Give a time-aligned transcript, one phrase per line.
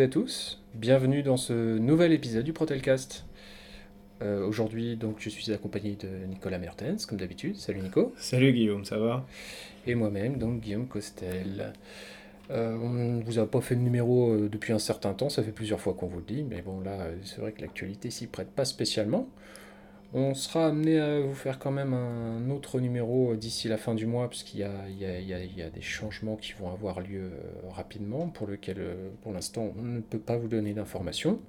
[0.00, 3.26] et à tous, bienvenue dans ce nouvel épisode du Protelcast.
[4.22, 7.56] Euh, Aujourd'hui, donc, je suis accompagné de Nicolas Mertens, comme d'habitude.
[7.56, 8.14] Salut Nico.
[8.16, 9.26] Salut Guillaume, ça va?
[9.86, 11.74] Et moi-même, donc Guillaume Costel.
[12.50, 15.42] Euh, on ne vous a pas fait de numéro euh, depuis un certain temps, ça
[15.42, 18.26] fait plusieurs fois qu'on vous le dit, mais bon là, c'est vrai que l'actualité s'y
[18.26, 19.28] prête pas spécialement.
[20.12, 23.94] On sera amené à vous faire quand même un autre numéro euh, d'ici la fin
[23.94, 28.26] du mois, puisqu'il y a, y a des changements qui vont avoir lieu euh, rapidement,
[28.28, 31.40] pour lequel, euh, pour l'instant, on ne peut pas vous donner d'informations.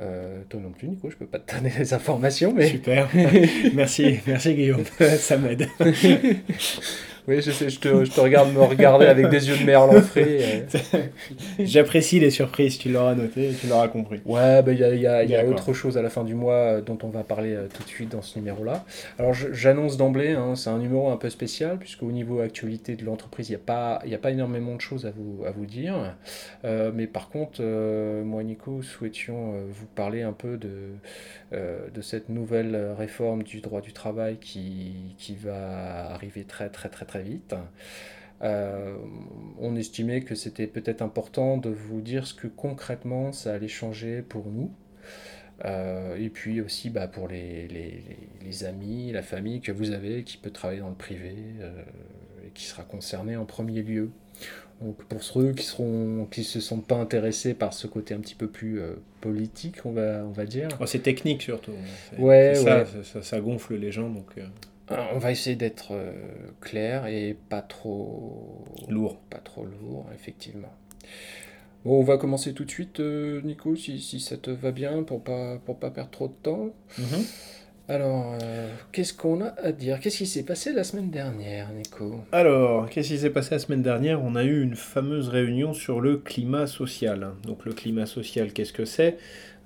[0.00, 2.68] Euh, toi non plus, Nico, je peux pas te donner les informations, mais...
[2.68, 3.08] Super,
[3.74, 4.84] merci, merci Guillaume,
[5.18, 5.68] ça m'aide.
[7.28, 10.00] Oui, je sais, je te, je te regarde me regarder avec des yeux de merlan
[10.02, 10.38] frais.
[10.40, 10.98] euh.
[11.60, 14.20] J'apprécie les surprises, tu l'auras noté et tu l'auras compris.
[14.24, 15.52] Ouais, bah, il y a, il y a- il y a D'accord.
[15.52, 17.88] autre chose à la fin du mois euh, dont on va parler euh, tout de
[17.88, 18.84] suite dans ce numéro-là.
[19.18, 23.48] Alors j'annonce d'emblée, hein, c'est un numéro un peu spécial, puisqu'au niveau actualité de l'entreprise,
[23.48, 25.94] il n'y a, pas- y a pas énormément de choses à vous, à vous dire.
[26.64, 30.70] Euh, mais par contre, euh, moi et Nico souhaitions euh, vous parler un peu de,
[31.52, 36.88] euh, de cette nouvelle réforme du droit du travail qui, qui va arriver très très
[36.88, 37.54] très très vite.
[38.42, 38.96] Euh,
[39.58, 44.22] on estimait que c'était peut-être important de vous dire ce que concrètement ça allait changer
[44.22, 44.72] pour nous.
[45.64, 50.50] Euh, et puis aussi bah, pour les, amis, la famille que vous avez qui peut
[50.50, 51.36] travailler dans le privé
[52.46, 54.10] et qui sera concerné en premier lieu.
[54.82, 58.34] Donc pour ceux qui seront qui se sentent pas intéressés par ce côté un petit
[58.34, 61.72] peu plus euh, politique, on va, on va dire, Oh, c'est technique surtout.
[62.18, 62.84] Ouais, ça, ouais.
[62.86, 64.42] ça, ça- ça gonfle les gens, donc euh,
[64.90, 66.12] euh, on va essayer d'être euh,
[66.60, 69.18] clair et pas trop lourd.
[69.30, 70.72] Pas trop lourd, effectivement.
[71.84, 75.22] Bon, on va commencer tout de suite, Nico, si, si ça te va bien, pour
[75.22, 76.70] pas, pour pas perdre trop de temps.
[76.98, 77.24] Mhm.
[77.92, 80.00] Alors, euh, qu'est-ce qu'on a à dire?
[80.00, 82.20] Qu'est-ce qui s'est passé la semaine dernière, Nico?
[82.32, 84.24] Alors, qu'est-ce qui s'est passé la semaine dernière?
[84.24, 87.32] On a eu une fameuse réunion sur le climat social.
[87.44, 89.18] Donc le climat social, qu'est-ce que c'est?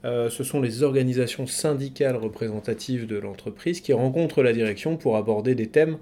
[0.04, 5.54] Euh, Ce sont les organisations syndicales représentatives de l'entreprise qui rencontrent la direction pour aborder
[5.54, 5.98] des thèmes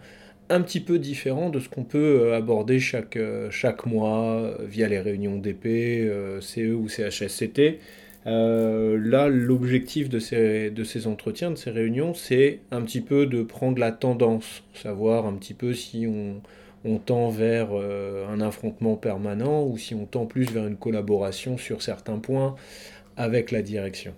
[0.49, 3.19] un petit peu différents de ce qu'on peut euh, aborder chaque,
[3.85, 6.11] mois via les réunions d'épée,
[6.41, 7.81] CE ou CHSCT.
[8.27, 13.27] Euh, là, l'objectif de ces, de ces entretiens, de ces réunions, c'est un petit peu
[13.27, 16.41] de prendre la tendance, savoir un petit peu si on,
[16.85, 21.59] on tend vers euh, un affrontement permanent ou si on tend plus vers une collaboration
[21.59, 22.55] sur certains points
[23.17, 24.15] avec la direction.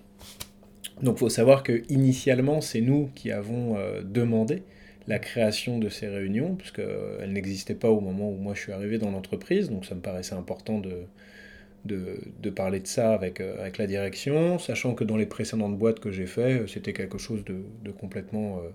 [1.02, 4.62] Donc il faut savoir que initialement, c'est nous qui avons euh, demandé
[5.08, 8.98] la création de ces réunions, puisqu'elles n'existaient pas au moment où moi je suis arrivé
[8.98, 11.06] dans l'entreprise, donc ça me paraissait important de,
[11.84, 15.78] de, de parler de ça avec, euh, avec la direction, sachant que dans les précédentes
[15.78, 18.68] boîtes que j'ai fait, euh, c'était quelque chose de, de complètement, euh,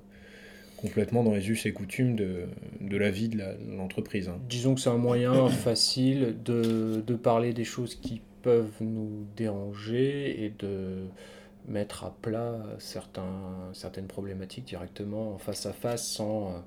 [0.77, 2.45] complètement dans les us et coutumes de,
[2.79, 3.39] de la vie de
[3.77, 4.29] l'entreprise.
[4.29, 4.39] hein.
[4.49, 10.43] Disons que c'est un moyen facile de, de parler des choses qui peuvent nous déranger
[10.45, 11.05] et de
[11.67, 16.63] mettre à plat certaines problématiques directement en face à face sans,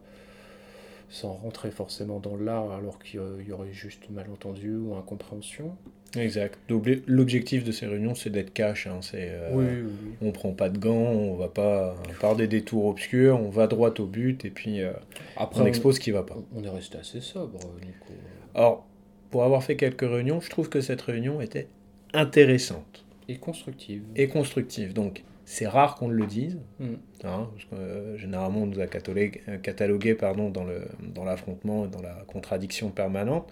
[1.14, 5.76] sans rentrer forcément dans l'art alors qu'il y aurait juste malentendu ou incompréhension.
[6.16, 6.58] Exact.
[6.68, 8.86] L'obje- L'objectif de ces réunions, c'est d'être cash.
[8.86, 10.12] hein, c'est, euh, oui, oui, oui.
[10.22, 13.92] On prend pas de gants, on va pas par des détours obscurs, on va droit
[13.98, 14.92] au but et puis euh,
[15.36, 16.36] Après, on on, expose ce qui va pas.
[16.54, 18.12] on est resté assez sobre, Nico.
[18.54, 18.86] Alors,
[19.30, 21.66] pour avoir fait quelques réunions, je trouve que cette réunion était
[22.12, 24.02] intéressante Et constructive.
[24.16, 24.92] et constructive.
[24.92, 26.84] Donc, c'est rare qu'on le dise, Mm.
[27.24, 30.82] hein, parce que euh, généralement on nous a catalogué, euh, catalogué pardon, dans, le,
[31.14, 33.48] dans l'affrontement et dans la contradiction permanente.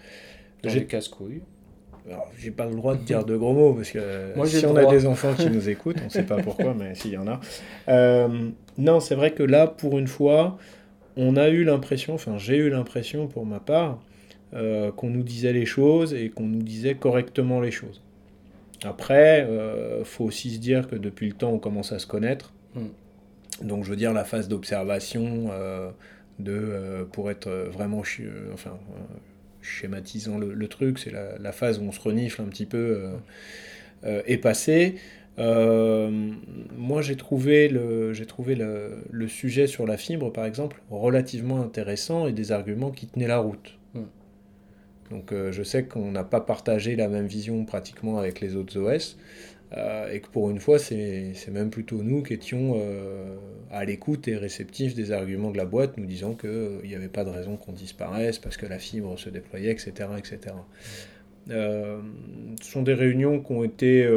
[0.63, 1.41] Dans J'ai- les casse-couilles.
[2.09, 4.65] Alors, j'ai pas le droit de dire de gros mots parce que euh, Moi, si
[4.65, 7.27] on a des enfants qui nous écoutent, on sait pas pourquoi, mais s'il y en
[7.27, 7.39] a.
[7.87, 10.57] Euh, non, c'est vrai que là, pour une fois,
[11.15, 14.01] on a eu l'impression, enfin j'ai eu l'impression pour ma part,
[14.53, 18.01] euh, qu'on nous disait les choses et qu'on nous disait correctement les choses.
[18.83, 22.53] Après, euh, faut aussi se dire que depuis le temps, on commence à se connaître.
[22.75, 22.87] Mm.
[23.61, 25.89] Donc, je veux dire, la phase d'observation, euh,
[26.39, 28.77] de, euh, pour être vraiment euh, enfin,
[29.61, 33.09] schématisant le, le truc, c'est la, la phase où on se renifle un petit peu,
[34.03, 34.95] est passée.
[35.39, 36.09] Euh,
[36.77, 41.61] moi, j'ai trouvé, le, j'ai trouvé le, le sujet sur la fibre, par exemple, relativement
[41.61, 43.77] intéressant et des arguments qui tenaient la route.
[45.13, 48.79] Donc, euh, je sais qu'on n'a pas partagé la même vision pratiquement avec les autres
[48.79, 49.15] OS.
[49.77, 53.35] euh, et que pour une fois, c'est même plutôt nous qui étions euh,
[53.71, 57.23] à l'écoute et réceptifs des arguments de la boîte, nous disant qu'il n'y avait pas
[57.23, 59.91] de raison qu'on disparaisse parce que la fibre se déployait, etc.
[60.17, 60.55] etc.
[61.47, 62.01] Ce
[62.61, 64.07] sont des réunions qui ont été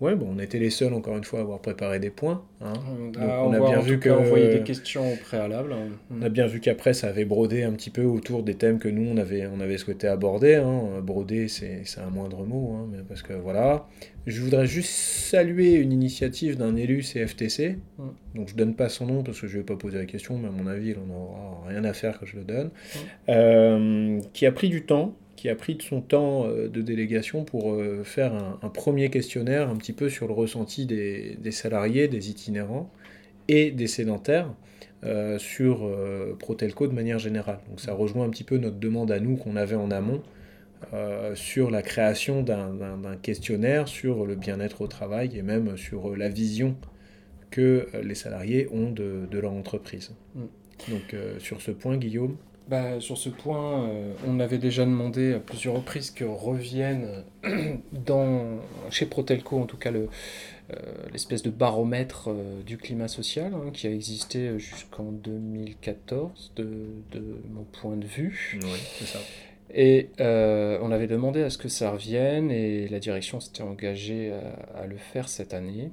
[0.00, 2.44] Ouais, bon, on était les seuls, encore une fois, à avoir préparé des points.
[2.60, 2.72] hein.
[2.88, 5.72] On Donc, a, on a bien en vu que- envoyer des questions au préalable.
[5.72, 5.88] hein.
[6.16, 8.88] On a bien vu qu'après, ça avait brodé un petit peu autour des thèmes que
[8.88, 10.54] nous, on avait, on avait souhaité aborder.
[10.54, 11.00] hein.
[11.02, 13.86] Broder, c'est un moindre mot, hein, mais parce que voilà.
[14.26, 17.78] Je voudrais juste saluer une initiative d'un élu CFTC.
[17.98, 18.02] Mm.
[18.36, 20.48] Donc, je donne pas son nom parce que je vais pas poser la question, mais
[20.48, 22.66] à mon avis, il en aura rien à faire que je le donne.
[22.68, 22.98] Mm.
[23.30, 27.44] Euh, qui a pris du temps, qui a pris de son temps euh, de délégation
[27.44, 31.52] pour euh, faire un, un premier questionnaire un petit peu sur le ressenti des, des
[31.52, 32.90] salariés, des itinérants
[33.46, 34.52] et des sédentaires
[35.04, 37.60] euh, sur euh, Protelco de manière générale.
[37.68, 40.24] Donc ça rejoint un petit peu notre demande à nous qu'on avait en amont
[40.92, 46.28] euh, sur la création d'un questionnaire sur le bien-être au travail et même sur la
[46.28, 46.74] vision
[47.52, 50.10] que les salariés ont de, de leur entreprise.
[50.34, 50.40] Mm.
[50.90, 52.36] Donc sur ce point, Guillaume,
[52.68, 57.76] Bah, sur ce point, euh, on avait déjà demandé à plusieurs reprises que revienne euh,
[57.92, 58.58] dans,
[58.90, 60.10] chez Protelco, en tout cas, le,
[60.70, 60.76] euh,
[61.10, 66.64] l'espèce de baromètre euh, du climat social hein, qui a existé jusqu'en 2014, de,
[67.10, 68.58] de mon point de vue.
[68.62, 69.18] oui, c'est ça.
[69.72, 74.80] Et on avait demandé à ce que ça revienne et la direction s'était engagée à,
[74.80, 75.90] à le faire cette année.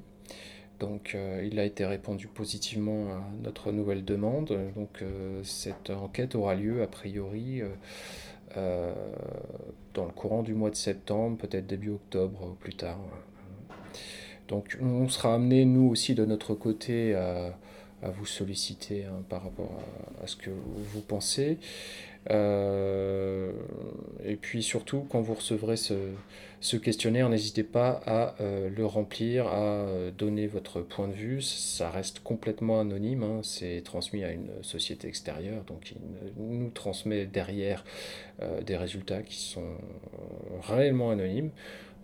[0.79, 4.57] Donc euh, il a été répondu positivement à notre nouvelle demande.
[4.75, 7.61] Donc euh, cette enquête aura lieu a priori
[8.57, 8.93] euh,
[9.93, 12.99] dans le courant du mois de septembre, peut-être début octobre ou plus tard.
[14.47, 17.57] Donc on sera amené nous aussi de notre côté à,
[18.03, 19.79] vous solliciter hein, par rapport
[20.21, 21.57] à, ce que vous pensez.
[22.29, 25.95] Et puis surtout, quand vous recevrez ce,
[26.65, 31.43] ce questionnaire, n'hésitez pas à euh, le remplir, à euh, donner votre point de vue.
[31.43, 35.97] Ça reste complètement anonyme, hein, c'est transmis à une société extérieure, donc il
[36.37, 37.85] nous transmet derrière
[38.41, 39.77] euh, des résultats qui sont
[40.63, 41.51] réellement anonymes.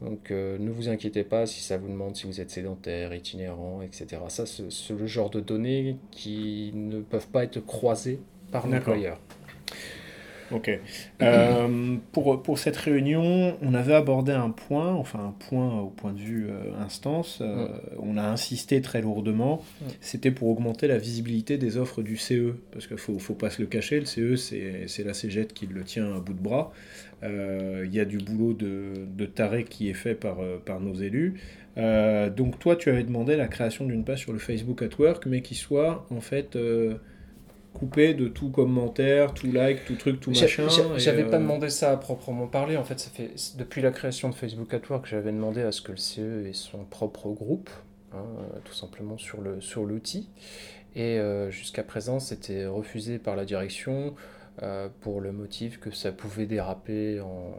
[0.01, 3.81] Donc euh, ne vous inquiétez pas si ça vous demande si vous êtes sédentaire, itinérant,
[3.81, 4.21] etc.
[4.27, 8.19] Ça, c'est le genre de données qui ne peuvent pas être croisées
[8.51, 9.19] par l'employeur.
[10.53, 10.79] Ok.
[11.21, 16.13] Euh, pour, pour cette réunion, on avait abordé un point, enfin un point au point
[16.13, 17.39] de vue euh, instance.
[17.41, 17.67] euh,
[17.99, 19.63] On a insisté très lourdement.
[19.81, 19.85] Mm.
[20.01, 22.55] C'était pour augmenter la visibilité des offres du CE.
[22.71, 25.53] Parce qu'il ne faut, faut pas se le cacher, le CE, c'est c'est la CGET
[25.53, 26.71] qui le tient à bout de bras.
[27.23, 31.35] Il y a du boulot de, de taré qui est fait par, par nos élus.
[31.77, 35.41] Donc toi, tu avais demandé la création d'une page sur le Facebook at Work, mais
[35.41, 36.57] qui soit en fait...
[37.73, 40.67] coupé de tout commentaire, tout like, tout truc, tout machin.
[40.97, 42.77] J'avais pas euh, demandé ça à proprement parler.
[42.77, 45.81] En fait, ça fait depuis la création de Facebook at Work, j'avais demandé à ce
[45.81, 47.69] que le CE ait son propre groupe,
[48.13, 48.25] hein,
[48.65, 50.29] tout simplement sur le sur l'outil.
[50.95, 54.13] Et euh, jusqu'à présent, c'était refusé par la direction
[54.61, 57.55] euh, pour le motif que ça pouvait déraper en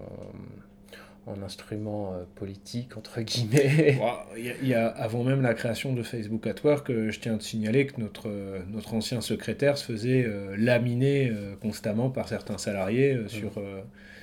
[1.26, 3.98] en instrument euh, politique entre guillemets.
[4.36, 7.10] Il y a- il y a, avant même la création de Facebook at Work, euh,
[7.10, 10.26] je tiens à te signaler que notre, euh, notre ancien secrétaire se faisait
[10.56, 13.52] laminer constamment par certains salariés euh, sur,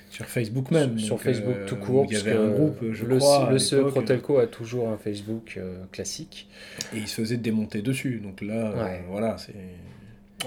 [0.10, 1.00] sur Facebook même.
[1.00, 2.06] sur Donc, Facebook tout court.
[2.10, 5.58] Il y avait un groupe, je le, crois, le CE Protelco a toujours un Facebook
[5.92, 6.48] classique.
[6.94, 8.20] et il se faisait démonter dessus.
[8.22, 9.02] Donc là, Ouais.
[9.10, 9.54] voilà, c'est...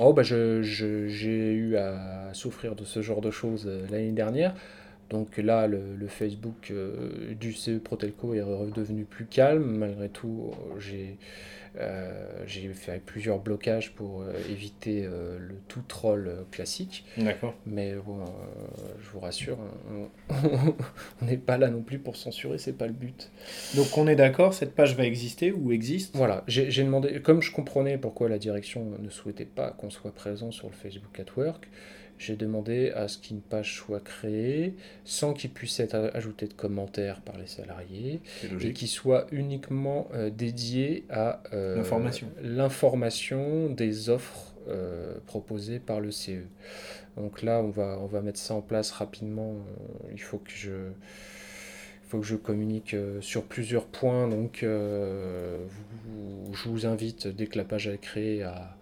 [0.01, 4.55] Oh, bah je, je- j'ai eu à souffrir de ce genre de choses l'année dernière.
[5.13, 9.77] Donc là, le, le Facebook euh, du CE Protelco est redevenu plus calme.
[9.77, 11.19] Malgré tout, euh, j'ai
[11.79, 17.05] euh, j'ai fait plusieurs blocages pour euh, éviter le tout troll classique.
[17.19, 17.55] D'accord.
[17.67, 18.25] Mais bon,
[19.03, 19.59] je vous rassure,
[20.31, 23.31] on n'est pas là non plus pour censurer, c'est pas le but.
[23.75, 26.15] Donc on est d'accord, cette page va exister ou existe?
[26.17, 30.51] Voilà, j'ai demandé, comme je comprenais pourquoi la direction ne souhaitait pas qu'on soit présent
[30.51, 31.69] sur le Facebook at Work,
[32.25, 34.75] j'ai demandé à ce qu'une page soit créée
[35.05, 38.21] sans qu'il puisse être ajouté de commentaires par les salariés
[38.69, 41.77] et qui soit uniquement euh, dédié à euh,
[42.41, 43.69] L'information.
[43.71, 46.45] des offres euh, proposées par le CE.
[47.17, 49.57] Donc là, on va, on va mettre ça en place rapidement.
[50.13, 50.91] Il faut que je,
[52.09, 54.29] faut que je communique euh, sur plusieurs points.
[54.29, 54.65] Donc,
[56.07, 58.77] vous- je vous invite, dès que la page est créée, à,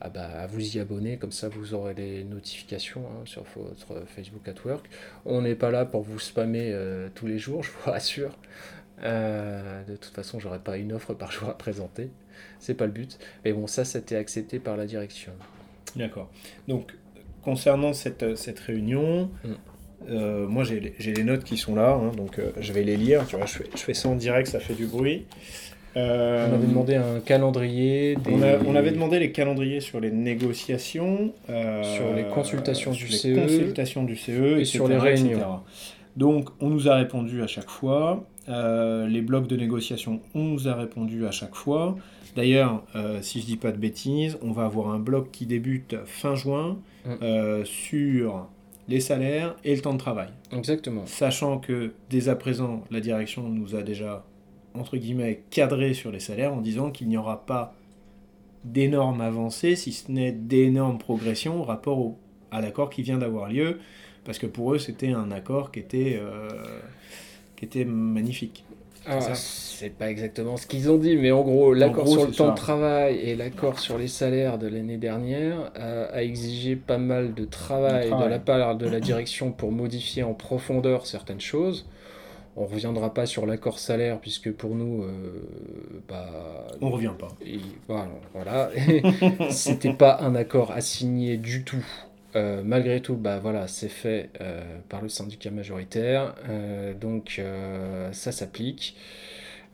[0.00, 1.16] à, bah, à vous y abonner.
[1.16, 4.86] Comme ça, vous aurez les notifications hein, sur votre Facebook at Work.
[5.24, 8.36] On n'est pas là pour vous spammer euh, tous les jours, je vous rassure.
[9.04, 12.10] Euh, de toute façon, j'aurai pas une offre par jour à présenter.
[12.58, 13.18] C'est pas le but.
[13.44, 15.32] Mais bon, ça, c'était accepté par la direction.
[15.96, 16.30] D'accord.
[16.66, 16.94] Donc,
[17.42, 19.48] concernant cette, cette réunion, Mm.
[20.10, 22.82] euh, moi j'ai les- j'ai les notes qui sont là, hein, donc euh, je vais
[22.84, 23.26] les lire.
[23.26, 25.26] Tu vois, je fais, je fais ça en direct, ça fait du bruit.
[25.98, 28.16] Euh, On avait demandé un calendrier.
[28.16, 28.32] Des...
[28.32, 33.06] on, a- on avait demandé les calendriers sur les négociations, euh, Sur les consultations sur
[33.06, 35.30] du les CE, consultations du CE, et etc., sur les réunions.
[35.32, 35.46] etc.
[36.16, 38.24] Donc, on nous a répondu à chaque fois.
[38.48, 41.96] les blocs de négociation, on nous a répondu à chaque fois.
[42.36, 42.82] D'ailleurs,
[43.20, 46.78] si je dis pas de bêtises, on va avoir un bloc qui débute fin juin
[47.06, 47.64] mm.
[47.64, 48.48] sur
[48.88, 50.28] les salaires et le temps de travail.
[50.52, 51.02] Exactement.
[51.06, 54.24] Sachant que dès à présent, la direction nous a déjà,
[54.78, 57.74] entre guillemets, cadré sur les salaires en disant qu'il n'y aura pas
[58.64, 62.18] d'énormes avancées, si ce n'est d'énormes progressions au rapport au,
[62.50, 63.78] à l'accord qui vient d'avoir lieu,
[64.24, 66.48] parce que pour eux, c'était un accord qui était, euh,
[67.56, 68.64] qui était magnifique.
[69.06, 72.50] Ah, c'est pas exactement ce qu'ils ont dit, mais en gros, l'accord sur le temps
[72.50, 77.46] de travail et l'accord sur les salaires de l'année dernière a, exigé pas mal de
[77.46, 81.86] travail, de, la part de la direction pour modifier en profondeur certaines choses.
[82.58, 85.48] On reviendra pas sur l'accord salaire puisque pour nous, euh,
[86.08, 87.28] bah, on revient pas.
[87.86, 88.70] voilà, voilà.
[89.50, 91.86] c'était pas un accord assigné du tout
[92.36, 97.40] euh, malgré tout, bah voilà, c'est fait euh, par le syndicat majoritaire, euh, donc
[98.12, 98.96] ça s'applique.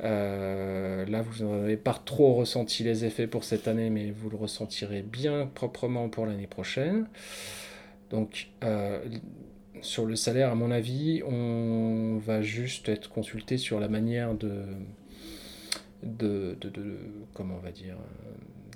[0.00, 5.02] là, vous n'avez pas trop ressenti les effets pour cette année, mais vous le ressentirez
[5.02, 7.06] bien proprement pour l'année prochaine.
[8.10, 8.48] Donc,
[9.80, 14.64] sur le salaire, à mon avis, on va juste être consulté sur la manière de,
[16.02, 16.96] de, de, de
[17.32, 17.96] comment on va dire,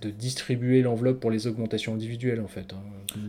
[0.00, 2.72] de distribuer l'enveloppe pour les augmentations individuelles en fait.
[2.72, 2.82] Hein,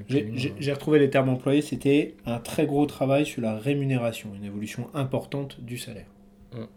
[0.07, 4.89] j'ai retrouvé les termes employés, c'était un très gros travail sur la rémunération, une évolution
[4.93, 6.07] importante du salaire.
[6.53, 6.67] Hum.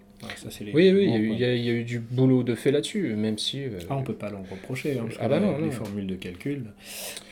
[0.60, 3.64] Oui, oui, il y, a, eu du boulot de fait là-dessus, même si...
[3.64, 6.66] Euh, ah, on peut pas l'en reprocher, hein, ah bah non, les formules de calcul.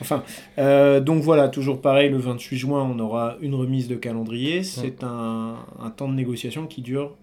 [0.01, 0.23] Enfin,
[0.57, 4.63] euh, donc voilà, toujours pareil, le 28 juin, on aura une remise de calendrier.
[4.63, 7.15] C'est un, un, temps de négociation qui dure...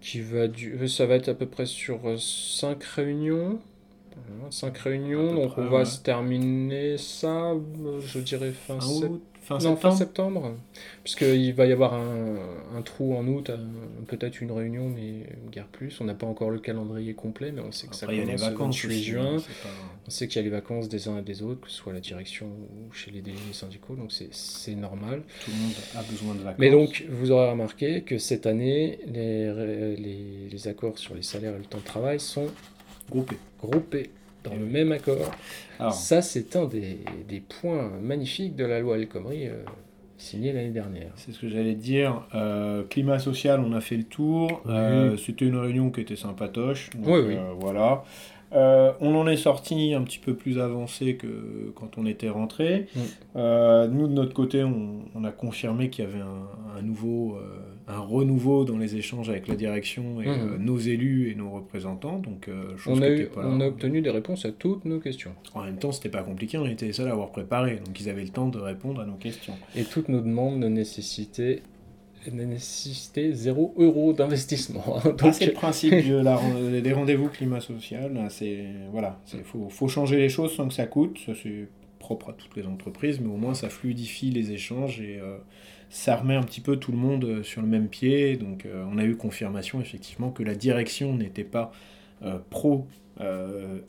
[0.00, 0.88] Qui va du...
[0.88, 3.58] Ça va être à peu près sur 5 euh, réunions.
[4.50, 7.52] 5 réunions, donc on va se terminer ça,
[8.00, 8.78] je dirais fin,
[9.46, 10.54] fin, septembre.
[11.02, 13.50] Puisqu'il va y avoir un, trou en août,
[14.06, 16.00] peut-être une réunion, mais guère plus.
[16.00, 18.82] On n'a pas encore le calendrier complet, mais on sait que ça commence les vacances
[18.82, 19.36] le 28 juin.
[20.06, 21.92] On sait qu'il y a les vacances des uns et des autres, que ce soit
[21.92, 25.22] la direction ou chez les délégués syndicaux, donc c'est normal.
[25.44, 26.58] Tout le monde a besoin de vacances.
[26.58, 31.54] Mais donc, vous aurez remarqué que cette année, les, les, les accords sur les salaires
[31.54, 32.48] et le temps de travail sont
[33.10, 33.38] groupés.
[33.60, 34.10] Groupés
[34.48, 35.30] dans le même accord.
[35.78, 36.98] Alors, ça, c'est un des,
[37.28, 39.62] des, points magnifiques de la loi El Khomri euh,
[40.16, 41.10] signée l'année dernière.
[41.16, 42.26] C'est ce que j'allais dire.
[42.34, 44.62] Euh, climat social, on a fait le tour.
[44.66, 46.90] Euh, c'était une réunion qui était sympatoche.
[47.04, 47.36] oui, oui.
[47.58, 48.04] voilà.
[48.52, 52.86] Euh, on en est sorti un petit peu plus avancé que quand on était rentré.
[52.94, 53.00] Mm.
[53.36, 57.98] Euh, nous, de notre côté, on, a confirmé qu'il y avait un, nouveau, euh, un
[57.98, 60.56] renouveau dans les échanges avec la direction et mm.
[60.60, 62.18] nos élus et nos représentants.
[62.18, 62.48] Donc,
[62.86, 65.32] on, a on a obtenu des réponses à toutes nos questions.
[65.54, 68.08] En même temps, c'était pas compliqué, on était les seuls à avoir préparé, donc ils
[68.08, 69.54] avaient le temps de répondre à nos questions.
[69.74, 71.62] Et toutes nos demandes ne nécessitaient
[72.32, 75.00] nécessité 0 euros d'investissement.
[75.22, 75.94] Ah, c'est le principe
[76.82, 78.12] des rendez-vous climat social.
[78.30, 81.18] C'est voilà, il faut, changer les choses sans que ça coûte.
[81.42, 81.68] C'est
[82.06, 85.38] propre à toutes les entreprises, mais au moins ça fluidifie les échanges et euh,
[85.90, 88.36] ça remet un petit peu tout le monde euh, sur le même pied.
[88.36, 91.72] Donc euh, on a eu confirmation effectivement que la direction n'était pas
[92.50, 92.86] pro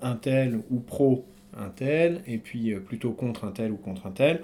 [0.01, 1.25] un tel ou pro
[1.57, 4.41] un tel, et puis plutôt contre un tel ou contre un tel.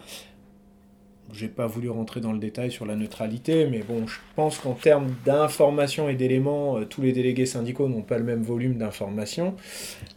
[1.31, 4.73] J'ai pas voulu rentrer dans le détail sur la neutralité, mais bon, je pense qu'en
[4.73, 9.55] termes d'informations et d'éléments, euh, tous les délégués syndicaux n'ont pas le même volume d'informations.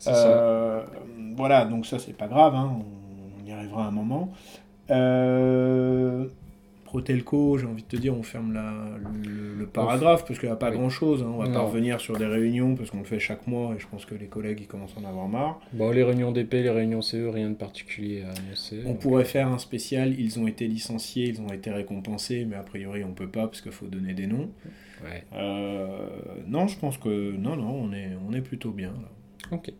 [0.08, 0.82] Euh,
[1.36, 2.78] voilà, donc ça c'est pas grave, hein,
[3.40, 4.32] on y arrivera à un moment.
[4.90, 6.26] Euh,
[6.96, 8.72] Protelco, j'ai envie de te dire, on ferme la,
[9.22, 11.22] le, paragraphe parce qu'il n'y a pas grand chose.
[11.22, 11.30] Hein.
[11.30, 13.86] On va pas revenir sur des réunions parce qu'on le fait chaque mois et je
[13.86, 15.60] pense que les collègues ils commencent à en avoir marre.
[15.74, 18.80] Bon, les réunions d'EP, les réunions CE, rien de particulier à annoncer.
[18.86, 22.62] On pourrait faire un spécial, ils ont été licenciés, ils ont été récompensés, mais a
[22.62, 24.48] priori on peut pas parce qu'il faut donner des noms.
[25.34, 26.08] Euh,
[26.46, 28.92] non, je pense que non, non, on est, on est plutôt bien.
[28.92, 29.58] Là.
[29.58, 29.70] Ok.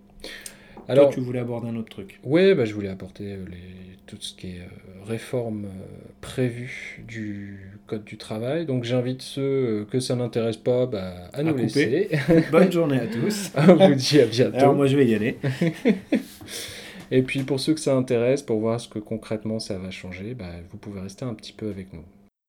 [0.88, 2.21] Alors, Toi, tu voulais aborder un autre truc.
[2.23, 7.05] Oui, bah, je voulais apporter euh, les, tout ce qui est euh, réforme euh, prévue
[7.07, 8.66] du Code du travail.
[8.66, 12.11] Donc j'invite ceux que ça n'intéresse pas bah, à, nous laisser.
[12.52, 13.52] Bonne journée à tous.
[13.57, 14.57] On vous dit à bientôt.
[14.57, 15.38] Alors moi je vais y aller.
[17.12, 20.35] Et puis pour ceux que ça intéresse, pour voir ce que concrètement ça va changer,
[20.35, 22.05] bah, vous pouvez rester un petit peu avec nous.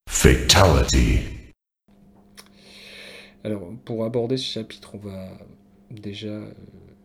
[0.10, 1.20] Fatality.
[3.44, 5.30] Alors pour aborder ce chapitre, on va
[5.92, 6.40] déjà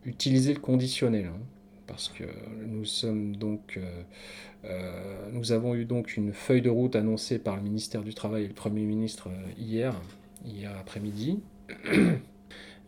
[0.04, 1.40] utiliser le conditionnel, hein,
[1.87, 2.25] parce que
[2.66, 4.02] nous sommes donc, euh,
[4.64, 8.44] euh, nous avons eu donc une feuille de route annoncée par le ministère du Travail
[8.44, 10.00] et le Premier ministre euh, hier,
[10.44, 11.40] hier après-midi.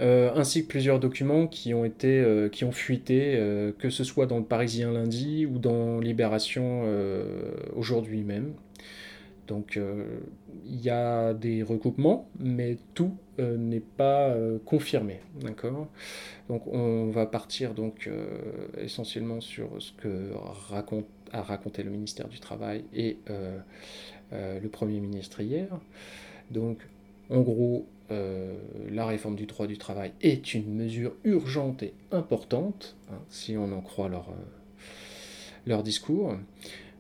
[0.01, 3.41] ainsi que plusieurs documents qui ont été qui ont fuité
[3.79, 6.83] que ce soit dans le Parisien lundi ou dans Libération
[7.77, 8.55] aujourd'hui même
[9.47, 9.79] Donc
[10.65, 14.35] il y a des recoupements, mais tout n'est pas
[14.65, 15.21] confirmé.
[15.41, 15.89] D'accord?
[16.49, 18.09] Donc on va partir donc
[18.79, 20.33] essentiellement sur ce que
[20.71, 23.19] raconte, a raconté le ministère du Travail et
[24.33, 25.69] le Premier ministre hier.
[26.51, 26.79] Donc
[27.31, 33.19] en gros, la réforme du droit du travail est une mesure urgente et importante, hein,
[33.29, 34.11] si on en croit
[35.67, 36.37] leur discours.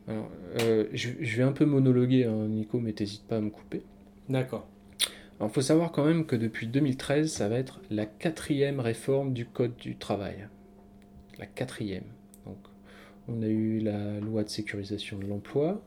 [0.07, 0.31] Alors,
[0.61, 3.83] euh, je, vais un peu monologuer, hein, Nico, mais t'hésites pas à me couper.
[4.29, 4.69] D'accord.
[5.39, 9.33] Alors, il faut savoir quand même que depuis 2013, ça va être la quatrième réforme
[9.33, 10.49] du Code du travail.
[11.39, 12.05] La quatrième.
[12.47, 12.59] Donc,
[13.29, 15.83] on a eu la loi de sécurisation de l'emploi,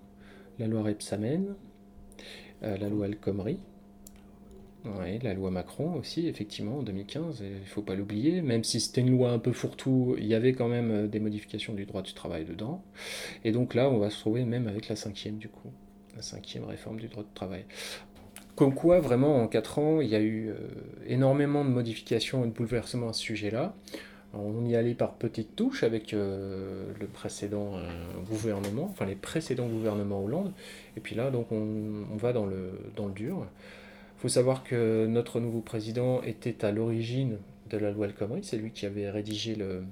[0.58, 1.56] la loi Repsamen,
[2.64, 3.60] euh, la loi El Khomri,
[5.22, 9.02] la loi Macron aussi, effectivement, en 2015, il ne faut pas l'oublier, même si c'était
[9.02, 12.02] une loi un peu fourre-tout, il y avait quand même euh, des modifications du droit
[12.02, 12.84] du travail dedans.
[13.44, 15.72] Et donc là, on va se trouver même avec la cinquième, du coup,
[16.16, 17.66] la cinquième réforme du droit du travail.
[18.56, 20.56] Comme quoi, vraiment, en quatre ans, il y a eu euh,
[21.06, 23.76] énormément de modifications et de bouleversements à ce sujet-là.
[24.34, 27.80] On y allait par petites touches avec euh, le précédent
[28.30, 30.52] gouvernement, enfin les précédents gouvernements Hollande.
[30.98, 33.48] Et puis là, donc, on, on va dans le, dans le dur.
[34.18, 37.38] Il faut savoir que notre nouveau président était à l'origine
[37.70, 39.84] de la loi El Khomri, c'est lui qui avait rédigé le,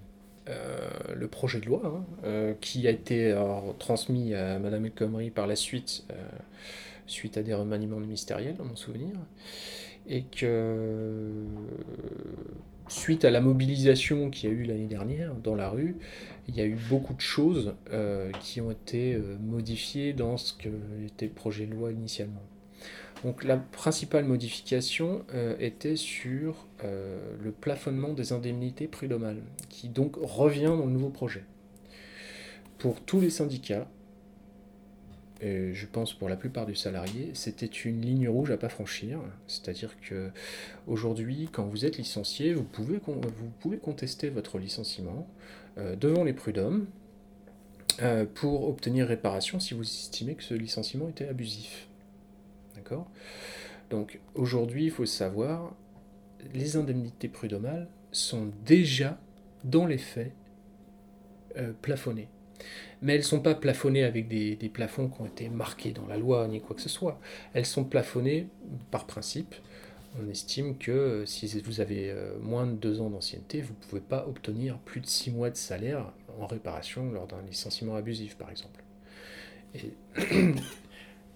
[0.49, 3.39] euh, projet de loi, hein, euh, qui a été
[3.77, 6.15] transmis à Madame El Khomri par la suite, euh,
[7.05, 9.13] suite à des remaniements ministériels, dans mon souvenir,
[10.07, 11.43] et que
[12.87, 15.97] suite à la mobilisation qu'il y a eu l'année dernière dans la rue,
[16.47, 17.75] il y a eu beaucoup de choses
[18.39, 20.69] qui ont été modifiées dans ce que
[21.05, 22.41] était le projet de loi initialement.
[23.25, 30.17] Donc la principale modification euh, était sur euh, le plafonnement des indemnités prud'homales, qui donc
[30.21, 31.43] revient dans le nouveau projet.
[32.77, 33.87] Pour tous les syndicats,
[35.41, 39.19] et je pense pour la plupart des salariés, c'était une ligne rouge à pas franchir.
[39.47, 40.29] C'est-à-dire que
[40.85, 45.27] aujourd'hui, quand vous êtes licencié, vous pouvez, vous pouvez contester votre licenciement
[45.79, 46.85] euh, devant les prud'hommes
[48.35, 51.87] pour obtenir réparation si vous estimez que ce licenciement était abusif.
[53.89, 55.75] Donc aujourd'hui, il faut savoir,
[56.53, 59.19] les indemnités prud'homales sont déjà,
[59.63, 60.31] dans les faits,
[61.57, 62.27] euh, plafonnées.
[63.01, 66.17] Mais elles ne sont pas plafonnées avec des, plafonds qui ont été marqués dans la
[66.17, 67.19] loi ni quoi que ce soit.
[67.53, 68.47] Elles sont plafonnées
[68.91, 69.55] par principe.
[70.21, 73.87] On estime que euh, si vous avez euh, moins de deux ans d'ancienneté, vous ne
[73.89, 78.37] pouvez pas obtenir plus de six mois de salaire en réparation lors d'un licenciement abusif,
[78.37, 78.81] par exemple.
[79.75, 79.91] Et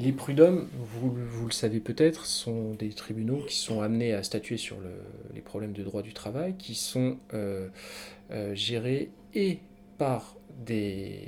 [0.02, 4.78] Les prud'hommes, vous, le savez peut-être, sont des tribunaux qui sont amenés à statuer sur
[5.34, 7.68] les problèmes de droit du travail, qui sont euh,
[8.32, 9.60] euh, gérés et
[9.98, 11.28] par des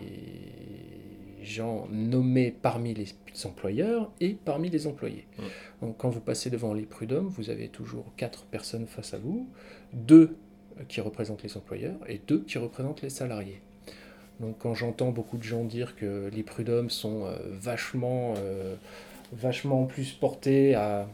[1.43, 3.07] gens nommés parmi les
[3.43, 5.27] employeurs et parmi les employés.
[5.81, 9.49] Donc quand vous passez devant les prud'hommes, vous avez toujours quatre personnes face à vous,
[9.91, 10.37] deux
[10.87, 13.61] qui représentent les employeurs et deux qui représentent les salariés.
[14.41, 18.75] Donc quand j'entends beaucoup de gens dire que les prud'hommes sont euh, vachement, euh,
[19.31, 21.07] vachement plus portés à,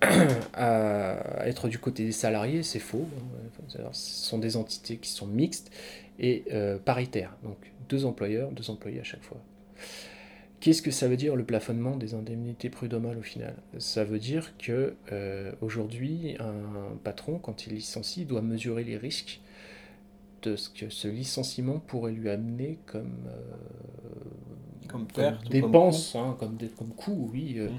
[1.44, 3.06] être du côté des salariés, c'est faux.
[3.68, 5.70] Ce sont des entités qui sont mixtes
[6.18, 7.36] et euh, paritaires.
[7.44, 7.58] Donc
[7.90, 9.38] deux employeurs, deux employés à chaque fois.
[10.60, 13.54] Qu'est-ce que ça veut dire le plafonnement des indemnités prud'homales au final?
[13.78, 14.94] Ça veut dire que
[15.60, 19.40] aujourd'hui, un patron, quand il licencie, doit mesurer les risques
[20.42, 25.06] de ce que ce licenciement pourrait lui amener comme, euh, comme,
[25.50, 26.44] dépense, comme, coût.
[26.48, 27.78] Hein, comme, coût, oui, euh, mmh.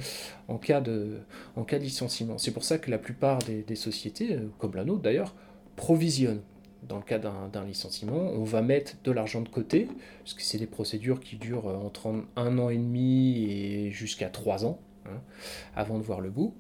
[0.50, 1.20] en, cas de,
[1.56, 2.38] en cas de licenciement.
[2.38, 5.36] C'est pour ça que la plupart des, sociétés, euh, comme la nôtre d'ailleurs,
[5.76, 6.42] provisionnent.
[6.88, 9.90] Dans le cas d'un licenciement, on va mettre de l'argent de côté,
[10.20, 14.64] parce que c'est des procédures qui durent entre un an et demi et jusqu'à trois
[14.64, 14.80] ans.
[15.10, 15.22] Hein,
[15.76, 16.56] avant de voir le bout.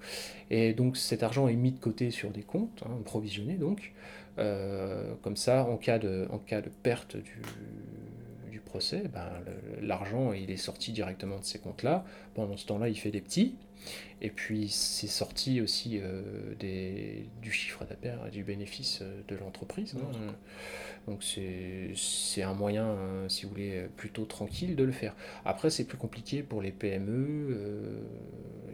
[0.49, 3.93] Et donc cet argent est mis de côté sur des comptes, hein, provisionné donc,
[4.39, 7.41] euh, comme ça, en cas de, en cas de perte du,
[8.51, 9.29] du procès, ben,
[9.81, 12.05] l'argent il est sorti directement de ces comptes-là.
[12.33, 13.55] Pendant ce temps-là, il fait des petits.
[14.21, 19.35] Et puis c'est sorti aussi euh, des, du chiffre d'affaires et du bénéfice euh, de
[19.35, 19.95] l'entreprise.
[19.95, 20.33] Hein.
[21.07, 22.97] Donc c'est un moyen,
[23.29, 25.15] si vous voulez, plutôt tranquille de le faire.
[25.45, 27.57] Après, c'est plus compliqué pour les PME,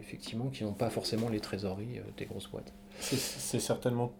[0.00, 2.72] effectivement, qui n'ont pas forcément les trésoreries des grosses boîtes.
[2.98, 4.12] C'est certainement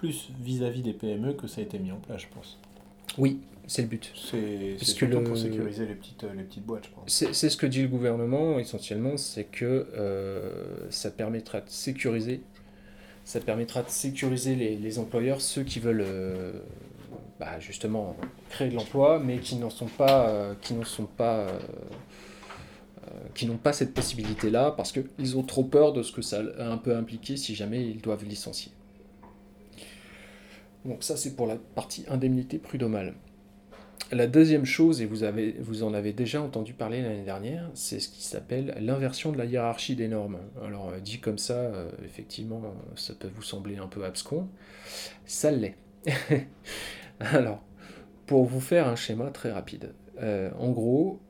[0.00, 2.58] plus vis-à-vis des PME que ça a été mis en place, je pense.
[3.18, 4.10] Oui, c'est le but.
[4.14, 7.32] C'est surtout pour sécuriser les petites, les petites boîtes, je pense.
[7.32, 12.40] C'est ce que dit le gouvernement, essentiellement, c'est que euh, ça permettra de sécuriser,
[13.26, 16.52] ça permettra de sécuriser les, les employeurs, ceux qui veulent euh,
[17.38, 18.16] bah, justement
[18.48, 21.46] créer de l'emploi, mais qui n'en sont pas, euh, qui n'en sont pas
[23.34, 26.70] qui n'ont pas cette possibilité-là parce qu'ils ont trop peur de ce que ça a
[26.70, 28.70] un peu impliqué si jamais ils doivent licencier.
[30.84, 33.14] Donc ça c'est pour la partie indemnité prud'homale.
[34.12, 38.00] La deuxième chose, et vous, avez, vous en avez déjà entendu parler l'année dernière, c'est
[38.00, 40.38] ce qui s'appelle l'inversion de la hiérarchie des normes.
[40.64, 42.60] Alors euh, dit comme ça, euh, effectivement,
[42.96, 44.48] ça peut vous sembler un peu abscon.
[45.26, 45.76] Ça l'est.
[47.20, 47.62] Alors,
[48.26, 49.92] pour vous faire un schéma très rapide.
[50.20, 51.20] Euh, en gros,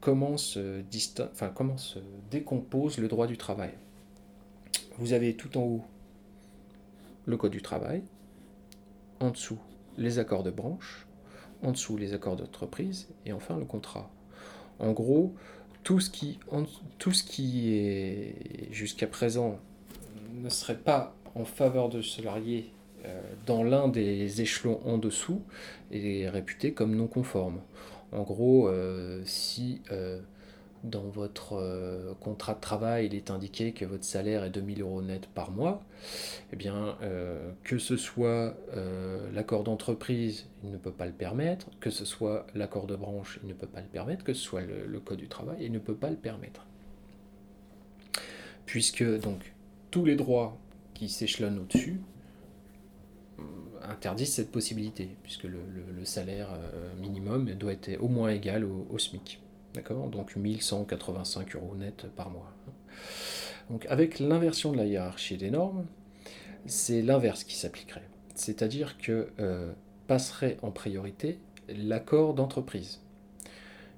[0.00, 0.82] comment, se
[1.32, 1.98] enfin, comment se
[2.30, 3.72] décompose le droit du travail?
[4.98, 5.84] Vous avez tout en haut
[7.26, 8.02] le Code du travail,
[9.22, 9.58] en dessous
[9.96, 11.06] les accords de branche,
[11.62, 14.10] en dessous les accords d'entreprise et enfin le contrat.
[14.78, 15.34] En gros,
[15.84, 16.38] tout ce qui,
[17.74, 19.58] est jusqu'à présent
[20.34, 22.72] ne serait pas en faveur de salariés
[23.04, 25.42] euh, dans l'un des échelons en dessous
[25.90, 27.60] est réputé comme non conforme.
[28.12, 30.20] En gros, euh, si euh,
[30.82, 35.02] dans votre euh, contrat de travail, il est indiqué que votre salaire est 2000 euros
[35.02, 35.82] net par mois,
[36.52, 41.68] eh bien, euh, que ce soit euh, l'accord d'entreprise, il ne peut pas le permettre,
[41.80, 44.62] que ce soit l'accord de branche, il ne peut pas le permettre, que ce soit
[44.62, 46.66] le, code du travail, il ne peut pas le permettre.
[48.66, 49.52] Puisque donc
[49.90, 50.56] tous les droits
[50.94, 52.00] qui s'échelonnent au-dessus
[53.82, 55.58] interdisent cette possibilité, puisque le,
[56.04, 56.48] salaire
[57.00, 59.41] minimum doit être au moins égal au SMIC.
[59.74, 62.52] D'accord Donc 1185 euros net par mois.
[63.70, 65.86] Donc avec l'inversion de la hiérarchie des normes,
[66.66, 68.08] c'est l'inverse qui s'appliquerait.
[68.34, 69.72] C'est-à-dire que euh,
[70.06, 73.00] passerait en priorité l'accord d'entreprise,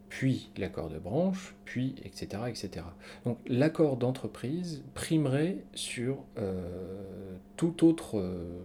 [0.08, 2.42] puis l'accord de branche, puis etc.
[2.48, 2.86] etc.
[3.24, 8.60] Donc l'accord d'entreprise primerait sur euh, tout, autre, euh,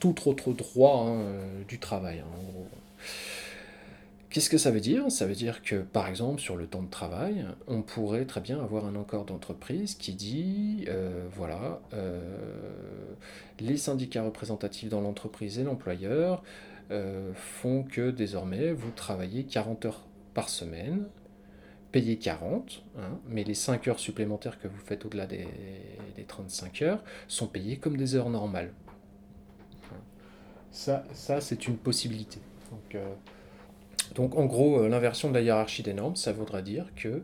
[0.00, 1.24] tout autre droit hein,
[1.68, 2.66] du travail, hein.
[4.36, 5.10] Qu'est-ce que ça veut dire?
[5.10, 8.62] Ça veut dire que, par exemple, sur le temps de travail, on pourrait très bien
[8.62, 12.20] avoir un accord d'entreprise qui dit, euh, voilà, euh,
[13.60, 16.42] les syndicats représentatifs dans l'entreprise et l'employeur
[16.90, 21.06] euh, font que désormais, vous travaillez 40 heures par semaine,
[21.90, 25.48] payez 40, hein, mais les 5 heures supplémentaires que vous faites au-delà des,
[26.14, 28.74] des, 35 heures sont payées comme des heures normales.
[30.72, 32.38] Ça, ça c'est une possibilité.
[32.70, 33.00] Donc,
[34.14, 37.22] donc en gros, euh, l'inversion de la hiérarchie des normes, ça voudra dire que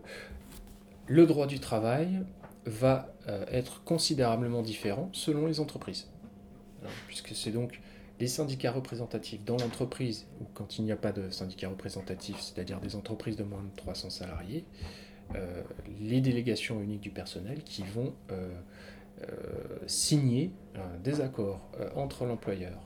[1.07, 2.23] le droit du travail
[2.65, 6.09] va euh, être considérablement différent selon les entreprises.
[7.07, 7.81] puisque c'est donc
[8.19, 12.81] les syndicats représentatifs dans l'entreprise, ou quand il n'y a pas de syndicats représentatifs, c'est-à-dire
[12.81, 14.65] des entreprises de moins de 300 salariés,
[15.35, 15.63] euh,
[16.01, 18.13] les délégations uniques du personnel qui vont
[19.87, 20.51] signer
[21.05, 21.61] des accords
[21.95, 22.81] entre l'employeur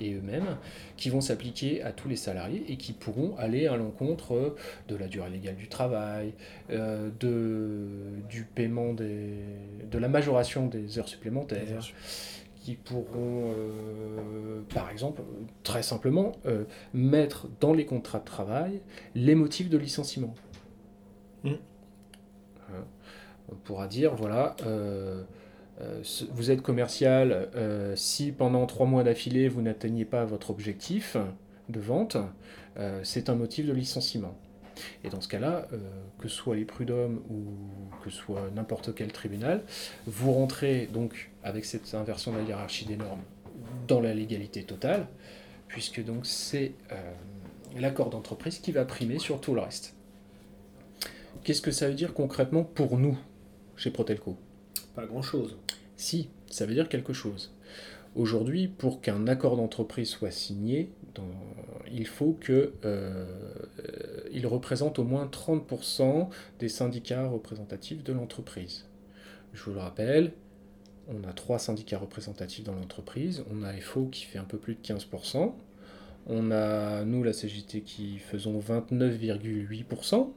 [0.00, 0.56] et, eux-mêmes,
[0.96, 4.54] qui vont s'appliquer à tous les salariés et qui pourront aller à l'encontre
[4.88, 6.32] de la durée légale du travail,
[6.70, 7.86] euh, de,
[8.28, 9.34] du paiement des,
[9.90, 11.82] de la majoration des heures supplémentaires,
[12.62, 15.22] qui pourront, euh, par exemple,
[15.64, 18.80] très simplement, euh, mettre dans les contrats de travail
[19.14, 20.34] les motifs de licenciement.
[21.42, 21.50] Mmh.
[22.70, 22.84] Hein.
[23.50, 24.54] On pourra dire, voilà,
[26.32, 31.16] vous êtes commercial, euh, si pendant trois mois d'affilée vous n'atteignez pas votre objectif
[31.68, 32.16] de vente,
[32.78, 34.36] euh, c'est un motif de licenciement.
[35.04, 35.68] Et dans ce cas-là,
[36.18, 37.44] que ce soit les prud'hommes ou
[38.02, 39.62] que ce soit n'importe quel tribunal,
[40.06, 43.20] vous rentrez donc avec cette inversion de la hiérarchie des normes
[43.86, 45.06] dans la légalité totale,
[45.68, 46.72] puisque donc c'est
[47.76, 49.94] l'accord d'entreprise qui va primer sur tout le reste.
[51.44, 53.18] Qu'est-ce que ça veut dire concrètement pour nous
[53.76, 54.38] chez Protelco?
[54.94, 55.56] Pas grand-chose.
[55.96, 57.52] Si, ça veut dire quelque chose.
[58.14, 60.90] Aujourd'hui, pour qu'un accord d'entreprise soit signé,
[61.90, 63.26] il faut qu'il euh,
[64.44, 66.28] représente au moins 30%
[66.58, 68.86] des syndicats représentatifs de l'entreprise.
[69.54, 70.32] Je vous le rappelle,
[71.08, 73.44] on a trois syndicats représentatifs dans l'entreprise.
[73.50, 75.52] On a FO qui fait un peu plus de 15%.
[76.26, 80.28] On a, nous, la CGT, qui faisons 29,8%.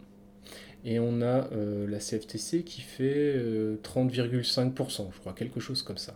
[0.85, 3.35] Et on a euh, la CFTC qui fait
[3.83, 6.15] 30,5%, euh, je crois, quelque chose comme ça.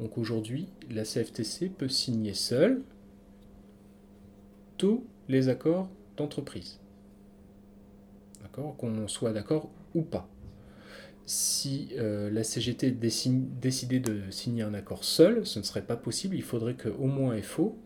[0.00, 2.80] Donc aujourd'hui, la CFTC peut signer seule
[4.78, 6.80] tous les accords d'entreprise.
[8.42, 8.76] D'accord?
[8.78, 10.26] Qu'on soit d'accord ou pas.
[11.26, 16.34] Si euh, la CGT décidait de signer un accord seul, ce ne serait pas possible.
[16.34, 17.78] Il faudrait qu'au moins FO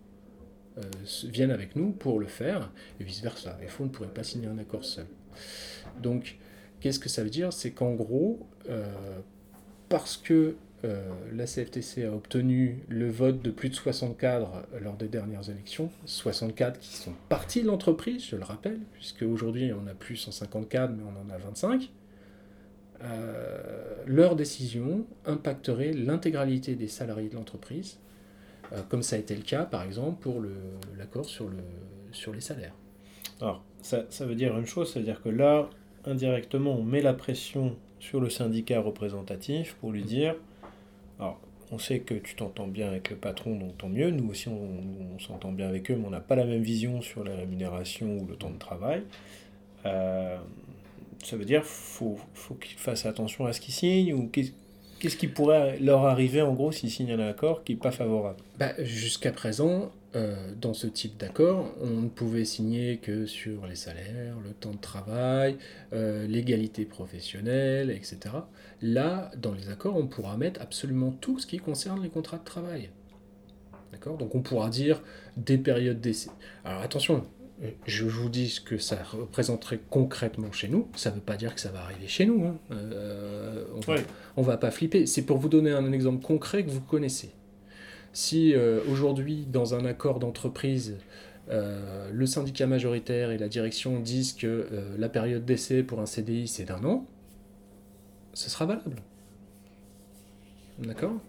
[1.25, 3.59] vienne avec nous pour le faire, et vice-versa.
[3.69, 5.07] FO ne pourrait pas signer un accord seul.
[6.03, 6.39] Donc,
[6.81, 7.53] qu'est-ce que ça veut dire?
[7.53, 8.87] C'est qu'en gros, euh,
[9.89, 14.97] parce que euh, la CFTC a obtenu le vote de plus de 60 cadres lors
[14.97, 19.83] des dernières élections, 64 qui sont partis de l'entreprise, je le rappelle, puisque aujourd'hui on
[19.83, 21.91] n'a plus 150 cadres, mais on en a 25,
[24.07, 27.99] leur décision impacterait l'intégralité des salariés de l'entreprise,
[28.89, 30.43] comme ça a été le cas par exemple pour
[30.99, 31.51] l'accord sur
[32.33, 32.75] les salaires.
[33.41, 35.69] Alors, ça, ça veut dire une chose, c'est-à-dire que là,
[36.05, 40.35] indirectement, on met la pression sur le syndicat représentatif pour lui dire,
[41.19, 41.39] alors
[41.73, 45.19] on sait que tu t'entends bien avec le patron, donc tant mieux, nous aussi on,
[45.21, 48.27] s'entend bien avec eux, mais on n'a pas la même vision sur la rémunération ou
[48.27, 49.03] le temps de travail.
[49.87, 50.39] Euh,
[51.23, 55.17] ça veut dire qu'il faut, faut qu'ils fassent attention à ce qu'ils signent ou qu'est-ce
[55.17, 58.39] qui pourrait leur arriver en gros s'ils signent un accord qui n'est pas favorable?
[58.59, 63.77] Bah, Jusqu'à présent, euh, dans ce type d'accord, on ne pouvait signer que sur les
[63.77, 65.57] salaires, le temps de travail,
[65.93, 68.19] euh, l'égalité professionnelle, etc.
[68.83, 72.45] Là, dans les accords, on pourra mettre absolument tout ce qui concerne les contrats de
[72.45, 72.91] travail.
[73.93, 74.17] D'accord?
[74.17, 75.01] Donc on pourra dire
[75.37, 76.31] des périodes d'essai.
[76.65, 77.25] Alors attention,
[77.87, 80.89] je vous dis ce que ça représenterait concrètement chez nous.
[80.97, 82.45] Ça ne veut pas dire que ça va arriver chez nous.
[82.47, 82.57] Hein.
[82.73, 83.65] Euh,
[84.37, 85.07] on ne va pas flipper.
[85.07, 87.33] C'est pour vous donner un exemple concret que vous connaissez.
[88.13, 90.97] Si euh, aujourd'hui, dans un accord d'entreprise,
[91.49, 96.07] euh, le syndicat majoritaire et la direction disent que euh, la période d'essai pour un
[96.07, 97.07] CDI c'est d'un an,
[98.35, 98.97] ce sera valable.
[100.79, 101.21] D'accord?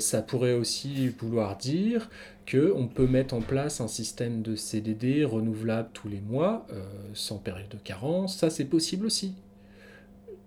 [0.00, 2.10] Ça pourrait aussi vouloir dire
[2.50, 6.66] qu'on peut mettre en place un système de CDD renouvelable tous les mois,
[7.14, 8.36] sans période de carence.
[8.36, 9.34] Ça, c'est possible aussi.